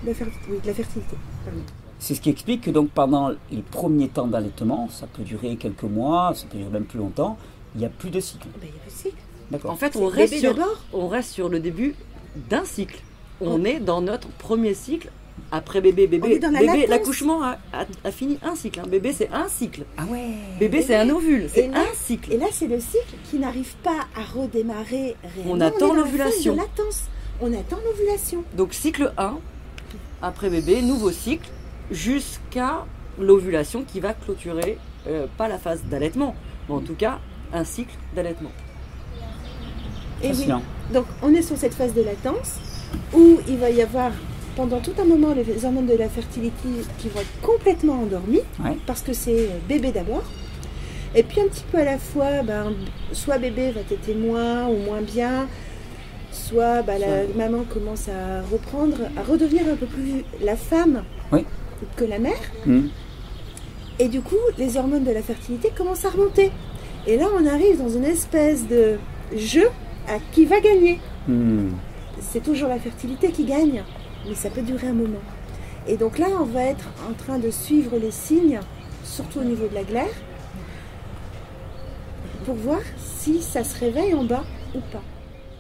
De 0.04 0.08
la, 0.10 0.14
fer- 0.14 0.28
oui, 0.50 0.58
de 0.62 0.68
la 0.68 0.74
fertilité. 0.74 1.16
pardon. 1.46 1.62
C'est 2.00 2.16
ce 2.16 2.22
qui 2.22 2.30
explique 2.30 2.62
que 2.62 2.72
donc 2.72 2.90
pendant 2.92 3.30
les 3.52 3.62
premiers 3.62 4.08
temps 4.08 4.28
d'allaitement, 4.28 4.88
ça 4.90 5.06
peut 5.08 5.24
durer 5.24 5.58
quelques 5.58 5.84
mois, 5.84 6.32
ça 6.34 6.46
peut 6.50 6.58
durer 6.58 6.70
même 6.72 6.86
plus 6.86 7.00
longtemps, 7.00 7.38
il 7.76 7.80
n'y 7.82 7.86
a 7.86 7.90
plus 7.90 8.10
de 8.10 8.20
cycle. 8.20 8.48
Ben, 8.62 8.68
il 8.70 8.76
y 8.76 8.78
a 8.78 8.82
plus 8.82 8.90
de 8.92 8.96
cycle. 8.98 9.24
D'accord. 9.52 9.72
En 9.72 9.76
fait, 9.76 9.96
on 9.96 10.08
reste, 10.08 10.38
sur, 10.40 10.54
d'abord. 10.56 10.78
on 10.94 11.08
reste 11.08 11.32
sur 11.32 11.50
le 11.50 11.60
début 11.60 11.96
d'un 12.50 12.64
cycle. 12.66 13.02
On 13.42 13.64
est 13.66 13.80
dans 13.80 14.02
notre 14.02 14.28
premier 14.30 14.74
cycle. 14.74 15.12
Après 15.52 15.80
bébé, 15.82 16.06
bébé, 16.06 16.34
est 16.34 16.40
dans 16.40 16.52
la 16.52 16.60
bébé, 16.60 16.72
latence. 16.74 16.90
l'accouchement 16.90 17.42
a, 17.44 17.58
a- 17.74 17.86
a 18.04 18.12
fini 18.12 18.38
un 18.44 18.56
cycle. 18.56 18.82
hein. 18.82 18.88
Bébé, 18.88 19.14
c'est 19.14 19.30
un 19.32 19.48
cycle. 19.48 19.84
Ah 19.98 20.04
ouais 20.12 20.34
Bébé, 20.60 20.82
c'est 20.84 20.96
un 20.96 21.10
ovule, 21.10 21.48
c'est 21.52 21.70
un 21.74 21.86
cycle. 21.96 22.34
Et 22.34 22.38
là, 22.38 22.48
c'est 22.52 22.68
le 22.68 22.80
cycle 22.80 23.16
qui 23.30 23.38
n'arrive 23.40 23.74
pas 23.82 24.06
à 24.16 24.24
redémarrer 24.38 25.16
réellement. 25.36 25.54
On 25.54 25.62
attend 25.62 25.94
l'ovulation. 25.94 26.56
On 27.42 27.54
attend 27.54 27.78
l'ovulation. 27.86 28.44
Donc 28.56 28.74
cycle 28.74 29.12
1, 29.18 29.38
après 30.22 30.50
bébé, 30.50 30.82
nouveau 30.82 31.12
cycle, 31.12 31.50
jusqu'à 31.92 32.86
l'ovulation 33.20 33.84
qui 33.84 34.00
va 34.00 34.14
clôturer, 34.14 34.78
euh, 35.08 35.26
pas 35.38 35.48
la 35.48 35.58
phase 35.58 35.84
d'allaitement, 35.84 36.36
mais 36.68 36.76
en 36.76 36.80
tout 36.82 36.96
cas 36.96 37.20
un 37.54 37.64
cycle 37.64 37.96
d'allaitement. 38.16 38.52
Et 40.24 40.32
oui. 40.32 40.48
Donc, 40.94 41.06
on 41.24 41.34
est 41.34 41.42
sur 41.42 41.58
cette 41.58 41.74
phase 41.74 41.94
de 41.94 42.02
latence 42.02 42.56
où 43.14 43.40
il 43.48 43.58
va 43.58 43.70
y 43.70 43.82
avoir 43.82 44.12
pendant 44.56 44.80
tout 44.80 44.94
un 45.00 45.06
moment 45.06 45.34
les 45.34 45.64
hormones 45.66 45.86
de 45.86 45.96
la 45.96 46.10
fertilité 46.10 46.68
qui 46.98 47.08
vont 47.10 47.22
être 47.22 47.42
complètement 47.42 48.02
endormies 48.02 48.42
Ouais. 48.64 48.78
parce 48.86 49.02
que 49.02 49.14
c'est 49.14 49.46
euh, 49.46 49.58
bébé 49.68 49.92
d'abord. 49.92 50.24
Et 51.16 51.24
puis 51.24 51.42
un 51.42 51.48
petit 51.48 51.64
peu 51.72 51.80
à 51.80 51.86
la 51.86 51.98
fois, 51.98 52.44
ben, 52.44 52.74
soit 53.14 53.38
bébé 53.38 53.72
va 53.72 53.82
être 53.82 54.16
moins 54.18 54.68
ou 54.68 54.78
moins 54.78 55.02
bien, 55.02 55.48
soit 56.32 56.82
ben, 56.84 57.00
la 57.00 57.24
maman 57.36 57.64
commence 57.64 58.10
à 58.10 58.42
reprendre, 58.52 58.98
à 59.18 59.24
redevenir 59.24 59.64
un 59.72 59.76
peu 59.76 59.86
plus 59.88 60.24
la 60.42 60.56
femme 60.56 61.04
Oui. 61.32 61.46
Que 61.96 62.06
la 62.06 62.20
mère. 62.20 62.40
Hmm. 62.66 62.88
Et 64.00 64.08
du 64.08 64.22
coup, 64.22 64.36
les 64.58 64.78
hormones 64.78 65.04
de 65.04 65.12
la 65.12 65.22
fertilité 65.22 65.72
commencent 65.76 66.06
à 66.06 66.10
remonter. 66.10 66.52
Et 67.08 67.18
là, 67.18 67.28
on 67.38 67.46
arrive 67.46 67.78
dans 67.78 67.90
une 67.90 68.06
espèce 68.06 68.68
de 68.68 68.98
jeu 69.36 69.68
à 70.08 70.20
qui 70.32 70.46
va 70.46 70.60
gagner. 70.60 71.00
Hmm. 71.28 71.70
C'est 72.22 72.44
toujours 72.44 72.70
la 72.70 72.80
fertilité 72.80 73.32
qui 73.32 73.46
gagne, 73.46 73.84
mais 74.28 74.36
ça 74.36 74.50
peut 74.50 74.62
durer 74.62 74.88
un 74.88 74.94
moment. 74.94 75.22
Et 75.88 75.98
donc 75.98 76.18
là, 76.18 76.28
on 76.40 76.46
va 76.46 76.64
être 76.64 76.86
en 77.10 77.14
train 77.14 77.40
de 77.40 77.50
suivre 77.50 77.98
les 77.98 78.12
signes, 78.12 78.60
surtout 79.04 79.40
au 79.40 79.44
niveau 79.44 79.68
de 79.68 79.76
la 79.76 79.84
glaire, 79.84 80.06
pour 82.46 82.56
voir 82.56 82.82
si 82.98 83.42
ça 83.42 83.64
se 83.64 83.80
réveille 83.80 84.14
en 84.14 84.24
bas 84.24 84.44
ou 84.76 84.80
pas. 84.92 85.02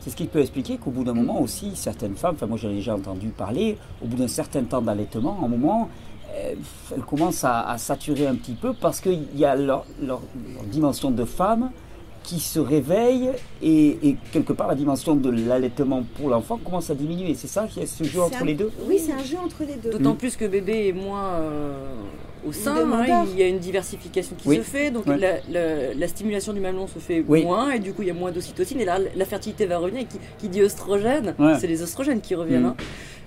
C'est 0.01 0.12
ce 0.12 0.15
qui 0.15 0.27
peut 0.27 0.39
expliquer 0.39 0.77
qu'au 0.77 0.91
bout 0.91 1.03
d'un 1.03 1.13
moment 1.13 1.41
aussi, 1.41 1.75
certaines 1.75 2.15
femmes, 2.15 2.36
enfin 2.36 2.47
moi 2.47 2.58
j'ai 2.58 2.69
déjà 2.69 2.95
entendu 2.95 3.29
parler, 3.29 3.77
au 4.01 4.08
bout 4.08 4.15
d'un 4.15 4.29
certain 4.29 4.63
temps 4.63 4.82
d'allaitement, 4.82 5.38
à 5.41 5.45
un 5.45 5.49
moment, 5.49 5.89
euh, 6.36 6.54
elles 6.96 7.02
commencent 7.02 7.44
à, 7.44 7.62
à 7.70 7.78
saturer 7.78 8.28
un 8.28 8.36
petit 8.36 8.54
peu 8.54 8.74
parce 8.74 9.00
qu'il 9.02 9.24
y 9.36 9.46
a 9.46 9.56
leur, 9.56 9.86
leur- 10.02 10.22
leur 10.54 10.63
dimension 10.65 11.12
de 11.12 11.26
femme 11.26 11.72
qui 12.24 12.39
se 12.39 12.60
réveille 12.60 13.30
et, 13.62 13.98
et 14.08 14.18
quelque 14.32 14.54
part 14.54 14.68
la 14.68 14.76
dimension 14.76 15.15
de 15.15 15.30
l'allaitement 15.32 16.04
pour 16.18 16.30
l'enfant 16.30 16.58
commence 16.63 16.89
à 16.92 16.96
diminuer. 16.96 17.34
C'est 17.34 17.48
ça 17.48 17.65
qui 17.68 17.80
est 17.80 17.86
ce 17.88 18.04
jeu 18.04 18.22
entre 18.22 18.42
un- 18.44 18.46
les 18.46 18.54
deux? 18.54 18.72
Oui, 18.88 19.00
c'est 19.04 19.13
un 19.13 19.24
jeu 19.24 19.38
entre 19.44 19.63
les 19.68 19.76
deux. 19.76 19.89
D'autant 19.98 20.13
plus 20.15 20.36
que 20.36 20.46
bébé 20.46 20.89
est 20.89 20.94
moins 20.94 21.24
euh, 21.36 21.72
au 22.48 22.52
sein, 22.54 22.76
hein, 22.94 23.26
il 23.34 23.39
y 23.39 23.44
a 23.44 23.48
une 23.48 23.58
diversification 23.60 24.36
qui 24.38 24.48
Oui. 24.48 24.58
se 24.58 24.62
fait, 24.62 24.92
donc 24.92 25.08
Ouais. 25.08 25.18
la, 25.18 25.38
la- 25.50 25.94
la 25.94 26.08
stimulation 26.08 26.54
du 26.54 26.60
mamelon 26.60 26.88
se 26.88 27.00
fait 27.00 27.24
Oui. 27.28 27.44
moins, 27.44 27.72
et 27.72 27.80
du 27.80 27.94
coup 27.94 28.04
il 28.04 28.08
y 28.10 28.12
a 28.12 28.13
moins 28.13 28.32
d'ocytocine, 28.32 28.80
et 28.80 28.86
là 28.86 29.00
la 29.15 29.26
fertilité 29.26 29.65
va 29.65 29.78
revenir, 29.78 30.02
et 30.04 30.06
qui, 30.06 30.20
qui 30.38 30.50
dit 30.50 30.62
oestrogène, 30.62 31.34
Ouais. 31.39 31.58
c'est 31.60 31.68
les 31.68 31.82
oestrogènes 31.82 32.22
qui 32.22 32.36
reviennent. 32.36 32.63
Mm. 32.63 32.65
hein. 32.68 32.76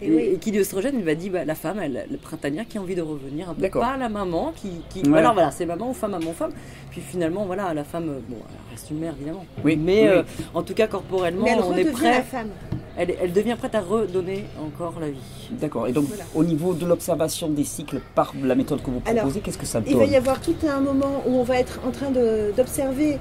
Et 0.03 0.07
Et, 0.07 0.11
oui. 0.11 0.23
et 0.35 0.38
qui 0.38 0.51
dit 0.51 0.59
oestrogène, 0.59 0.95
il 0.99 1.05
va 1.05 1.15
dire 1.15 1.33
bah, 1.33 1.45
la 1.45 1.55
femme, 1.55 1.79
elle, 1.81 2.07
le 2.11 2.17
printanière 2.19 2.67
qui 2.69 2.79
a 2.79 2.81
envie 2.81 2.95
de 2.95 3.03
revenir 3.03 3.51
un 3.51 3.55
peu. 3.55 3.62
D'accord. 3.62 3.83
Pas 3.83 3.97
la 3.97 4.09
maman 4.09 4.53
qui. 4.57 4.71
qui 4.91 5.09
Ouais. 5.09 5.19
Alors 5.19 5.35
voilà, 5.35 5.51
c'est 5.51 5.67
maman 5.67 5.91
ou 5.91 5.95
femme, 5.95 6.12
maman, 6.12 6.33
femme. 6.33 6.53
Puis 6.91 7.01
finalement, 7.01 7.45
voilà, 7.47 7.73
la 7.75 7.85
femme, 7.85 8.09
euh, 8.09 8.21
bon, 8.29 8.37
elle 8.49 8.71
reste 8.73 8.91
une 8.91 8.99
mère 8.99 9.15
évidemment. 9.17 9.45
Oui, 9.65 9.77
Mais 9.77 10.03
oui, 10.03 10.09
euh, 10.09 10.23
en 10.55 10.62
tout 10.62 10.75
cas, 10.75 10.87
corporellement, 10.87 11.45
Mais 11.45 11.51
elle 11.53 11.59
on 11.61 11.73
est 11.73 11.83
redevient 11.83 11.85
la 12.03 12.11
prêt. 12.11 12.23
femme. 12.23 12.49
Elle, 12.95 13.15
elle 13.23 13.33
devient 13.33 13.57
prête 13.59 13.75
à 13.75 13.81
redonner 13.81 14.45
encore 14.62 15.01
la 15.01 15.09
vie. 15.09 15.49
D'accord. 15.53 15.87
Et 15.88 15.93
donc 15.93 16.05
Voilà. 16.09 16.25
au 16.35 16.45
niveau 16.45 16.75
de 16.75 16.85
l'observation 16.85 17.49
des 17.49 17.65
cycles 17.65 18.01
par 18.15 18.35
la 18.43 18.55
méthode 18.55 18.83
que 18.83 18.91
vous 18.91 19.01
proposez, 19.01 19.41
qu'est-ce 19.41 19.57
que 19.57 19.65
ça 19.65 19.81
Il 19.87 19.97
va 19.97 20.05
y 20.05 20.09
donne 20.09 20.17
avoir 20.17 20.41
tout 20.43 20.55
un 20.69 20.81
moment 20.81 21.23
où 21.27 21.37
on 21.37 21.43
va 21.43 21.59
être 21.59 21.81
en 21.87 21.91
train 21.91 22.11
d'observer 22.11 23.19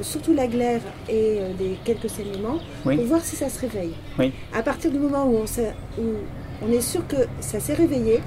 surtout 0.00 0.32
la 0.34 0.46
glaire 0.46 0.80
et 1.08 1.38
euh, 1.40 1.52
des 1.58 1.76
quelques 1.84 2.08
saignements 2.10 2.58
Oui. 2.86 2.96
pour 2.96 3.04
voir 3.06 3.20
si 3.22 3.36
ça 3.36 3.48
se 3.48 3.60
réveille. 3.60 3.92
Oui. 4.18 4.32
À 4.54 4.62
partir 4.62 4.90
du 4.90 4.98
moment 4.98 5.24
où 5.26 5.36
on, 5.36 5.46
sait- 5.46 5.74
où 5.98 6.02
on 6.66 6.72
est 6.72 6.80
sûr 6.80 7.06
que 7.06 7.16
ça 7.40 7.60
s'est 7.60 7.74
réveillé, 7.74 8.20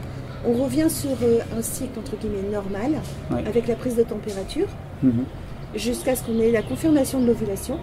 on 0.47 0.53
revient 0.63 0.89
sur 0.89 1.09
euh, 1.23 1.39
un 1.57 1.61
cycle 1.61 1.97
entre 1.99 2.15
guillemets 2.17 2.49
normal 2.51 2.91
Oui. 3.31 3.39
avec 3.47 3.67
la 3.67 3.75
prise 3.75 3.95
de 3.95 4.03
température 4.03 4.67
Mhm. 5.03 5.25
jusqu'à 5.75 6.15
ce 6.15 6.23
qu'on 6.23 6.39
ait 6.39 6.51
la 6.51 6.61
confirmation 6.61 7.19
de 7.19 7.27
l'ovulation. 7.27 7.77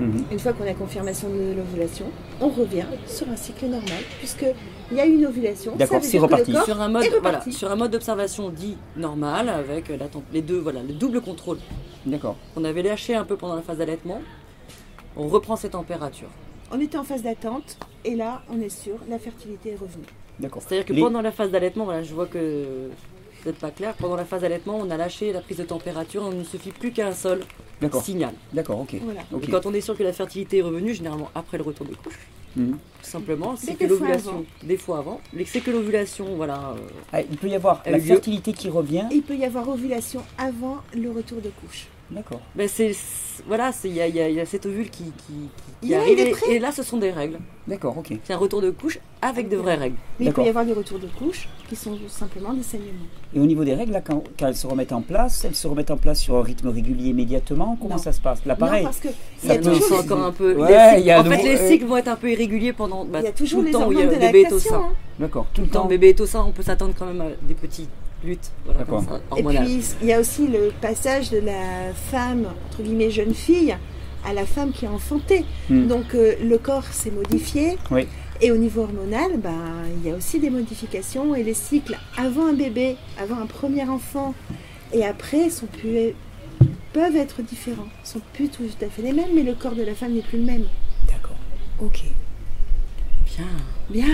Mhm. 0.00 0.24
Une 0.32 0.38
fois 0.38 0.52
qu'on 0.52 0.66
a 0.66 0.72
confirmation 0.74 1.28
de 1.28 1.54
l'ovulation, 1.56 2.06
on 2.40 2.48
revient 2.48 2.86
sur 3.06 3.28
un 3.28 3.36
cycle 3.36 3.66
normal 3.66 4.02
puisque 4.18 4.46
il 4.90 4.96
y 4.96 5.00
a 5.00 5.06
une 5.06 5.24
ovulation. 5.26 5.76
D'accord, 5.76 6.00
c'est 6.02 6.18
reparti. 6.18 6.54
Sur 6.64 6.80
un 6.80 6.88
mode, 6.88 7.04
voilà, 7.20 7.42
sur 7.50 7.70
un 7.70 7.76
mode 7.76 7.90
d'observation 7.90 8.48
dit 8.48 8.76
normal 8.96 9.48
avec 9.48 9.88
la 9.88 10.06
les 10.32 10.42
deux, 10.42 10.58
voilà, 10.58 10.82
le 10.82 10.94
double 10.94 11.20
contrôle. 11.20 11.58
D'accord. 12.06 12.36
On 12.56 12.64
avait 12.64 12.82
lâché 12.82 13.14
un 13.14 13.24
peu 13.24 13.36
pendant 13.36 13.54
la 13.56 13.62
phase 13.62 13.78
d'allaitement. 13.78 14.22
On 15.16 15.28
reprend 15.28 15.56
ses 15.56 15.70
températures. 15.70 16.30
On 16.72 16.80
était 16.80 16.96
en 16.96 17.04
phase 17.04 17.22
d'attente 17.22 17.76
et 18.04 18.14
là, 18.14 18.42
on 18.50 18.60
est 18.60 18.68
sûr, 18.68 18.94
la 19.08 19.18
fertilité 19.18 19.70
est 19.70 19.74
revenue. 19.80 20.06
D'accord. 20.38 20.62
C'est-à-dire 20.66 20.86
que 20.86 20.92
Les- 20.92 21.02
pendant 21.02 21.20
la 21.20 21.32
phase 21.32 21.50
d'allaitement, 21.50 21.84
voilà, 21.84 22.02
je 22.02 22.14
vois 22.14 22.26
que 22.26 22.88
vous 23.42 23.46
n'êtes 23.50 23.58
pas 23.58 23.70
clair. 23.70 23.94
Pendant 23.98 24.16
la 24.16 24.24
phase 24.24 24.42
d'allaitement, 24.42 24.78
on 24.80 24.88
a 24.90 24.96
lâché 24.96 25.32
la 25.32 25.40
prise 25.40 25.58
de 25.58 25.64
température. 25.64 26.22
On 26.22 26.30
ne 26.32 26.44
suffit 26.44 26.70
plus 26.70 26.92
qu'un 26.92 27.12
seul 27.12 27.40
D'accord. 27.40 27.48
Signal. 28.02 28.34
D'accord. 28.52 28.80
Ok. 28.80 28.96
Voilà. 29.02 29.20
Et 29.42 29.46
quand 29.50 29.66
on 29.66 29.72
est 29.74 29.80
sûr 29.80 29.96
que 29.96 30.02
la 30.02 30.12
fertilité 30.12 30.58
est 30.58 30.62
revenue, 30.62 30.94
généralement 30.94 31.30
après 31.34 31.56
le 31.58 31.64
retour 31.64 31.86
de 31.86 31.94
couche, 31.94 32.18
Mhm. 32.56 32.72
tout 32.72 32.76
simplement, 33.08 33.54
c'est 33.56 33.74
que 33.76 33.84
l'ovulation, 33.84 34.44
des 34.64 34.76
fois 34.76 34.98
avant, 34.98 35.20
mais 35.32 35.44
c'est 35.44 35.60
que 35.60 35.70
l'ovulation, 35.70 36.34
voilà. 36.36 36.74
euh, 36.76 36.88
Ah, 37.12 37.20
il 37.22 37.36
peut 37.36 37.46
y 37.48 37.54
avoir 37.54 37.82
la 37.86 38.00
fertilité 38.00 38.52
qui 38.52 38.68
revient. 38.68 39.04
Il 39.12 39.22
peut 39.22 39.36
y 39.36 39.44
avoir 39.44 39.68
ovulation 39.68 40.20
avant 40.36 40.78
le 40.94 41.10
retour 41.12 41.40
de 41.40 41.50
couche. 41.60 41.86
D'accord. 42.10 42.40
ben 42.56 42.68
c'est 42.68 42.92
voilà, 43.46 43.72
c'est 43.72 43.88
il 43.88 43.94
y 43.94 44.00
a, 44.00 44.06
y 44.08 44.34
y 44.34 44.46
cet 44.46 44.66
ovule 44.66 44.90
qui, 44.90 45.04
qui, 45.04 45.12
qui- 45.12 45.32
qui 45.80 45.86
Il 45.86 45.92
est- 45.92 45.96
arrive 45.96 46.18
il 46.18 46.20
est 46.20 46.28
et- 46.28 46.32
prêt. 46.32 46.52
et 46.54 46.58
là 46.58 46.72
ce 46.72 46.82
sont 46.82 46.96
des 46.98 47.10
règles. 47.10 47.38
D'accord. 47.68 47.96
Ok. 47.96 48.12
C'est 48.24 48.32
un 48.32 48.36
retour 48.36 48.60
de 48.60 48.70
couche 48.70 48.98
avec 49.22 49.48
de 49.48 49.56
vraies 49.56 49.76
règles. 49.76 49.96
Mais 50.18 50.26
il 50.26 50.32
peut 50.32 50.42
y 50.44 50.48
avoir 50.48 50.64
des 50.64 50.72
retours 50.72 50.98
de 50.98 51.06
couche 51.06 51.48
qui 51.68 51.76
sont 51.76 51.96
simplement 52.08 52.52
des 52.52 52.62
saignements. 52.64 53.06
Et 53.32 53.38
au 53.38 53.46
niveau 53.46 53.64
des 53.64 53.74
règles, 53.74 53.92
là, 53.92 54.00
quand, 54.00 54.24
quand 54.38 54.48
elles 54.48 54.56
se 54.56 54.66
remettent 54.66 54.92
en 54.92 55.02
place, 55.02 55.44
elles 55.44 55.54
se 55.54 55.68
remettent 55.68 55.90
en 55.92 55.96
place 55.96 56.18
sur 56.20 56.36
un 56.36 56.42
rythme 56.42 56.68
régulier 56.68 57.10
immédiatement 57.10 57.78
Comment 57.80 57.94
Non. 57.94 58.02
ça 58.02 58.12
se 58.12 58.20
passe? 58.20 58.44
Là, 58.44 58.56
pareil. 58.56 58.80
Non, 58.82 58.88
parce 58.88 59.00
que 59.00 59.08
il 59.08 59.44
y 59.44 59.46
Ça 59.48 59.52
a 59.54 59.56
peut 59.58 59.62
toujours, 59.72 59.88
les, 59.98 60.04
encore 60.12 60.22
un 60.24 60.32
peu. 60.32 60.54
Ouais, 60.54 60.68
les 60.68 60.74
cycles- 60.90 61.00
il 61.00 61.06
y 61.06 61.10
a 61.12 61.20
en 61.20 61.24
fait, 61.24 61.42
les 61.44 61.56
euh, 61.60 61.68
cycles 61.68 61.84
vont 61.86 61.96
être 61.96 62.08
un 62.08 62.16
peu 62.16 62.30
irréguliers 62.32 62.72
pendant 62.72 63.04
bah, 63.04 63.20
il 63.20 63.24
y 63.26 63.28
a 63.28 63.32
toujours 63.32 63.60
tout 63.60 63.66
le 63.66 63.72
temps 63.72 63.86
où 63.88 63.92
il 63.92 63.98
y 64.00 64.02
a 64.02 64.06
bébé 64.06 64.40
est 64.42 64.52
au 64.52 64.58
sein. 64.58 64.76
hein. 64.80 64.92
D'accord. 65.20 65.46
Tout 65.54 65.60
le 65.62 65.68
temps. 65.68 65.84
le 65.84 65.88
bébé 65.90 66.08
est 66.08 66.20
au 66.20 66.26
sein, 66.26 66.42
on 66.46 66.50
peut 66.52 66.62
s'attendre 66.62 66.94
quand 66.98 67.06
même 67.06 67.20
à 67.20 67.26
des 67.42 67.54
petites 67.54 67.88
luttes, 68.24 68.50
voilà, 68.64 68.80
D'accord. 68.80 69.04
comme 69.06 69.20
ça, 69.20 69.36
Et 69.36 69.42
puis, 69.42 69.84
il 70.02 70.08
y 70.08 70.12
a 70.12 70.20
aussi 70.20 70.46
le 70.46 70.72
passage 70.80 71.30
de 71.30 71.38
la 71.38 71.92
femme, 71.94 72.46
entre 72.68 72.82
guillemets, 72.82 73.10
jeune 73.10 73.34
fille, 73.34 73.76
à 74.26 74.32
la 74.32 74.44
femme 74.44 74.72
qui 74.72 74.86
a 74.86 74.90
enfanté. 74.90 75.44
Hmm. 75.68 75.86
Donc, 75.86 76.14
euh, 76.14 76.34
le 76.42 76.58
corps 76.58 76.84
s'est 76.84 77.10
modifié. 77.10 77.78
Oui. 77.90 78.06
Et 78.42 78.50
au 78.52 78.56
niveau 78.56 78.82
hormonal, 78.82 79.36
ben, 79.36 79.84
il 79.96 80.08
y 80.08 80.12
a 80.12 80.16
aussi 80.16 80.38
des 80.40 80.50
modifications. 80.50 81.34
Et 81.34 81.42
les 81.42 81.54
cycles 81.54 81.98
avant 82.16 82.46
un 82.46 82.54
bébé, 82.54 82.96
avant 83.18 83.38
un 83.38 83.46
premier 83.46 83.84
enfant 83.84 84.34
et 84.92 85.04
après 85.04 85.50
sont 85.50 85.66
plus, 85.66 86.14
peuvent 86.92 87.16
être 87.16 87.42
différents. 87.42 87.88
sont 88.02 88.20
plus 88.32 88.48
tout 88.48 88.62
à 88.82 88.88
fait 88.88 89.02
les 89.02 89.12
mêmes, 89.12 89.30
mais 89.34 89.42
le 89.42 89.54
corps 89.54 89.74
de 89.74 89.82
la 89.82 89.94
femme 89.94 90.12
n'est 90.12 90.22
plus 90.22 90.38
le 90.38 90.44
même. 90.44 90.64
D'accord. 91.06 91.36
Ok. 91.80 92.04
Bien. 93.26 93.46
Bien. 93.90 94.06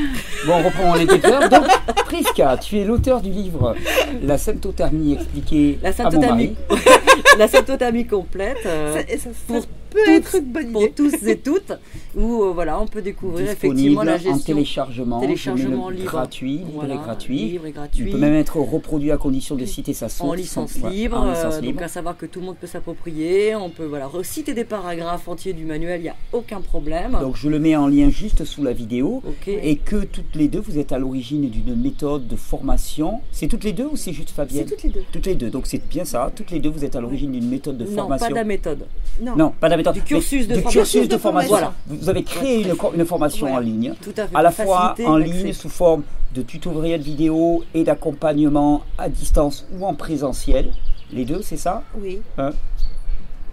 Bon, 0.46 0.54
on 0.54 0.62
reprend 0.64 0.94
les 0.94 1.06
peurs. 1.06 1.48
Donc, 1.48 1.66
Priska, 2.04 2.56
tu 2.58 2.78
es 2.78 2.84
l'auteur 2.84 3.20
du 3.20 3.30
livre 3.30 3.74
La 4.22 4.38
symptothermie 4.38 5.14
expliquée 5.14 5.78
La 5.82 5.88
à 5.88 5.92
mon 5.92 5.96
symptothermie, 5.96 6.56
mari. 6.68 6.82
la 7.38 7.48
symptothermie 7.48 8.06
complète. 8.06 8.58
euh, 8.66 8.94
Ça- 8.94 9.00
et 9.12 9.16
ça- 9.18 9.30
ça 9.30 9.36
pour- 9.54 9.66
peut 9.96 10.04
peut 10.04 10.16
toutes, 10.22 10.26
être 10.26 10.34
une 10.36 10.52
bonne 10.52 10.72
pour 10.72 10.94
tous 10.94 11.14
et 11.26 11.36
toutes, 11.44 11.72
où 12.16 12.42
euh, 12.44 12.52
voilà, 12.52 12.80
on 12.80 12.86
peut 12.86 13.02
découvrir 13.02 13.50
effectivement 13.50 14.02
la 14.02 14.14
en 14.14 14.18
gestion 14.18 14.38
téléchargement, 14.54 15.20
téléchargement 15.20 15.90
libre. 15.90 16.04
gratuit, 16.04 16.58
libre 16.58 16.70
Voilà, 16.74 16.94
et 16.94 16.98
gratuit. 16.98 17.38
libre 17.38 17.66
et 17.66 17.72
Il 17.98 18.10
peut 18.10 18.18
même 18.18 18.34
être 18.34 18.56
reproduit 18.58 19.10
à 19.10 19.16
condition 19.16 19.56
de 19.56 19.64
citer 19.64 19.92
sa 19.92 20.08
source. 20.08 20.28
en 20.30 20.34
licence 20.34 20.74
Ouais, 20.82 20.90
libre, 20.90 21.16
en 21.18 21.30
licence 21.30 21.54
euh, 21.54 21.60
libre. 21.60 21.74
donc 21.74 21.82
à 21.82 21.88
savoir 21.88 22.16
que 22.16 22.26
tout 22.26 22.40
le 22.40 22.46
monde 22.46 22.56
peut 22.60 22.66
s'approprier, 22.66 23.54
on 23.56 23.70
peut 23.70 23.84
voilà 23.86 24.06
reciter 24.06 24.54
des 24.54 24.64
paragraphes 24.64 25.28
entiers 25.28 25.52
du 25.52 25.64
manuel, 25.64 26.00
il 26.00 26.04
n'y 26.04 26.08
a 26.08 26.16
aucun 26.32 26.60
problème. 26.60 27.16
Donc 27.20 27.36
je 27.36 27.48
le 27.48 27.58
mets 27.58 27.76
en 27.76 27.88
lien 27.88 28.10
juste 28.10 28.44
sous 28.44 28.62
la 28.62 28.72
vidéo. 28.72 29.22
ok. 29.26 29.48
Et 29.48 29.76
que 29.76 30.04
toutes 30.04 30.34
les 30.34 30.48
deux, 30.48 30.60
vous 30.60 30.78
êtes 30.78 30.92
à 30.92 30.98
l'origine 30.98 31.48
d'une 31.48 31.74
méthode 31.74 32.26
de 32.28 32.36
formation. 32.36 33.20
C'est 33.32 33.46
toutes 33.48 33.64
les 33.64 33.72
deux 33.72 33.86
ou 33.86 33.96
c'est 33.96 34.12
juste 34.12 34.28
C'est 34.30 34.34
Fabienne 34.34 34.66
toutes 34.66 34.82
les 34.82 34.90
deux. 34.90 35.04
Toutes 35.12 35.26
les 35.26 35.34
deux, 35.34 35.50
donc 35.50 35.66
c'est 35.66 35.86
bien 35.88 36.04
ça. 36.04 36.30
Toutes 36.34 36.50
les 36.50 36.58
deux, 36.60 36.68
vous 36.70 36.84
êtes 36.84 36.96
à 36.96 37.00
l'origine 37.00 37.32
d'une 37.32 37.48
méthode 37.48 37.78
de 37.78 37.84
non, 37.84 37.94
formation. 37.94 38.26
pas 38.26 38.30
de 38.30 38.34
la 38.36 38.44
méthode. 38.44 38.86
Non. 39.20 39.36
Non, 39.36 39.52
pas 39.58 39.68
de 39.68 39.72
la 39.72 39.76
méthode. 39.78 39.85
Du 39.92 40.02
cursus 40.02 40.48
de 40.48 40.54
du 40.54 40.60
formation. 40.60 40.80
cursus 40.80 41.08
de 41.08 41.16
formation. 41.18 41.48
Voilà. 41.50 41.74
Vous 41.86 42.08
avez 42.08 42.22
créé 42.22 42.66
une, 42.94 43.04
formation 43.04 43.46
Voilà. 43.46 43.56
en 43.58 43.60
ligne, 43.60 43.94
Tout 44.02 44.10
à 44.16 44.26
fait. 44.26 44.36
à 44.36 44.42
la 44.42 44.50
fois 44.50 44.94
en 45.04 45.16
ligne 45.16 45.52
sous 45.52 45.68
forme 45.68 46.02
de 46.34 46.42
tutoriels 46.42 47.00
vidéo 47.00 47.64
et 47.74 47.84
d'accompagnement 47.84 48.82
à 48.98 49.08
distance 49.08 49.66
ou 49.78 49.86
en 49.86 49.94
présentiel. 49.94 50.72
Les 51.12 51.24
deux, 51.24 51.40
c'est 51.42 51.56
ça? 51.56 51.82
Oui. 51.98 52.20
Hein? 52.38 52.50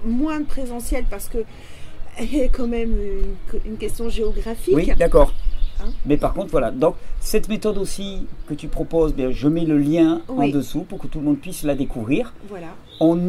Moins 0.05 0.39
de 0.41 0.45
présentiel 0.45 1.05
parce 1.09 1.29
que 1.29 1.37
a 2.19 2.47
quand 2.51 2.67
même 2.67 2.91
une, 2.91 3.59
une 3.71 3.77
question 3.77 4.09
géographique. 4.09 4.75
Oui, 4.75 4.91
d'accord. 4.97 5.33
Hein? 5.79 5.89
Mais 6.05 6.17
par 6.17 6.33
contre, 6.33 6.51
voilà. 6.51 6.71
Donc, 6.71 6.95
cette 7.19 7.49
méthode 7.49 7.77
aussi 7.77 8.25
que 8.47 8.53
tu 8.53 8.67
proposes, 8.67 9.13
bien, 9.13 9.31
je 9.31 9.47
mets 9.47 9.65
le 9.65 9.77
lien 9.77 10.21
Oui. 10.27 10.49
en 10.49 10.55
dessous 10.57 10.81
pour 10.81 10.99
que 10.99 11.07
tout 11.07 11.19
le 11.19 11.25
monde 11.25 11.39
puisse 11.39 11.63
la 11.63 11.75
découvrir. 11.75 12.33
Voilà. 12.49 12.67
On, 13.05 13.19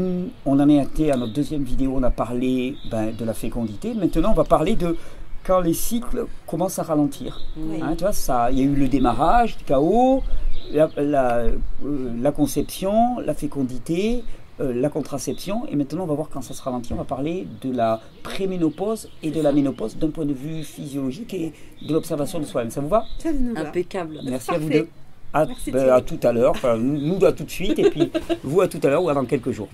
on 0.46 0.60
en 0.60 0.68
est 0.68 0.80
été 0.80 1.10
à 1.10 1.16
notre 1.16 1.32
deuxième 1.32 1.64
vidéo, 1.64 1.94
on 1.96 2.02
a 2.04 2.10
parlé 2.10 2.76
ben, 2.92 3.12
de 3.12 3.24
la 3.24 3.34
fécondité. 3.34 3.92
Maintenant, 3.92 4.30
on 4.30 4.34
va 4.34 4.44
parler 4.44 4.76
de 4.76 4.96
quand 5.42 5.60
les 5.60 5.74
cycles 5.74 6.26
commencent 6.46 6.78
à 6.78 6.84
ralentir. 6.84 7.40
Oui. 7.56 7.80
Hein, 7.82 7.94
tu 7.96 8.04
vois, 8.04 8.12
ça, 8.12 8.52
il 8.52 8.58
y 8.60 8.62
a 8.62 8.64
eu 8.64 8.76
le 8.76 8.86
démarrage, 8.86 9.56
le 9.58 9.64
chaos, 9.66 10.22
la, 10.72 10.88
la, 10.96 11.26
euh, 11.38 11.52
la 12.26 12.30
conception, 12.30 13.18
la 13.18 13.34
fécondité, 13.34 14.22
euh, 14.60 14.72
la 14.72 14.90
contraception. 14.90 15.66
Et 15.68 15.74
maintenant, 15.74 16.04
on 16.04 16.06
va 16.06 16.14
voir 16.14 16.28
quand 16.32 16.40
ça 16.40 16.54
se 16.54 16.62
ralentit. 16.62 16.92
On 16.92 16.96
va 16.96 17.04
parler 17.04 17.48
de 17.60 17.72
la 17.72 18.00
préménopause 18.22 19.10
et 19.24 19.32
de 19.32 19.40
la 19.40 19.50
ménopause 19.50 19.96
d'un 19.96 20.10
point 20.10 20.24
de 20.24 20.34
vue 20.34 20.62
physiologique 20.62 21.34
et 21.34 21.52
de 21.86 21.92
l'observation 21.92 22.38
de 22.38 22.44
soi-même. 22.44 22.70
Ça 22.70 22.80
vous 22.80 22.88
va? 22.88 23.04
Ça 23.18 23.32
nous 23.32 23.54
va. 23.54 23.62
Impeccable. 23.62 24.20
Merci 24.24 24.52
à 24.52 24.58
vous 24.58 24.70
deux. 24.70 24.88
À, 25.34 25.46
Merci, 25.46 25.72
ben, 25.72 25.90
à 25.90 26.00
tout 26.00 26.20
à 26.22 26.32
l'heure. 26.32 26.52
Enfin, 26.52 26.76
nous, 26.76 27.24
à 27.24 27.32
tout 27.32 27.42
de 27.42 27.50
suite. 27.50 27.76
Et 27.80 27.90
puis, 27.90 28.10
vous, 28.44 28.60
à 28.60 28.68
tout 28.68 28.80
à 28.84 28.86
l'heure 28.86 29.02
ou 29.02 29.12
dans 29.12 29.24
quelques 29.24 29.50
jours. 29.50 29.68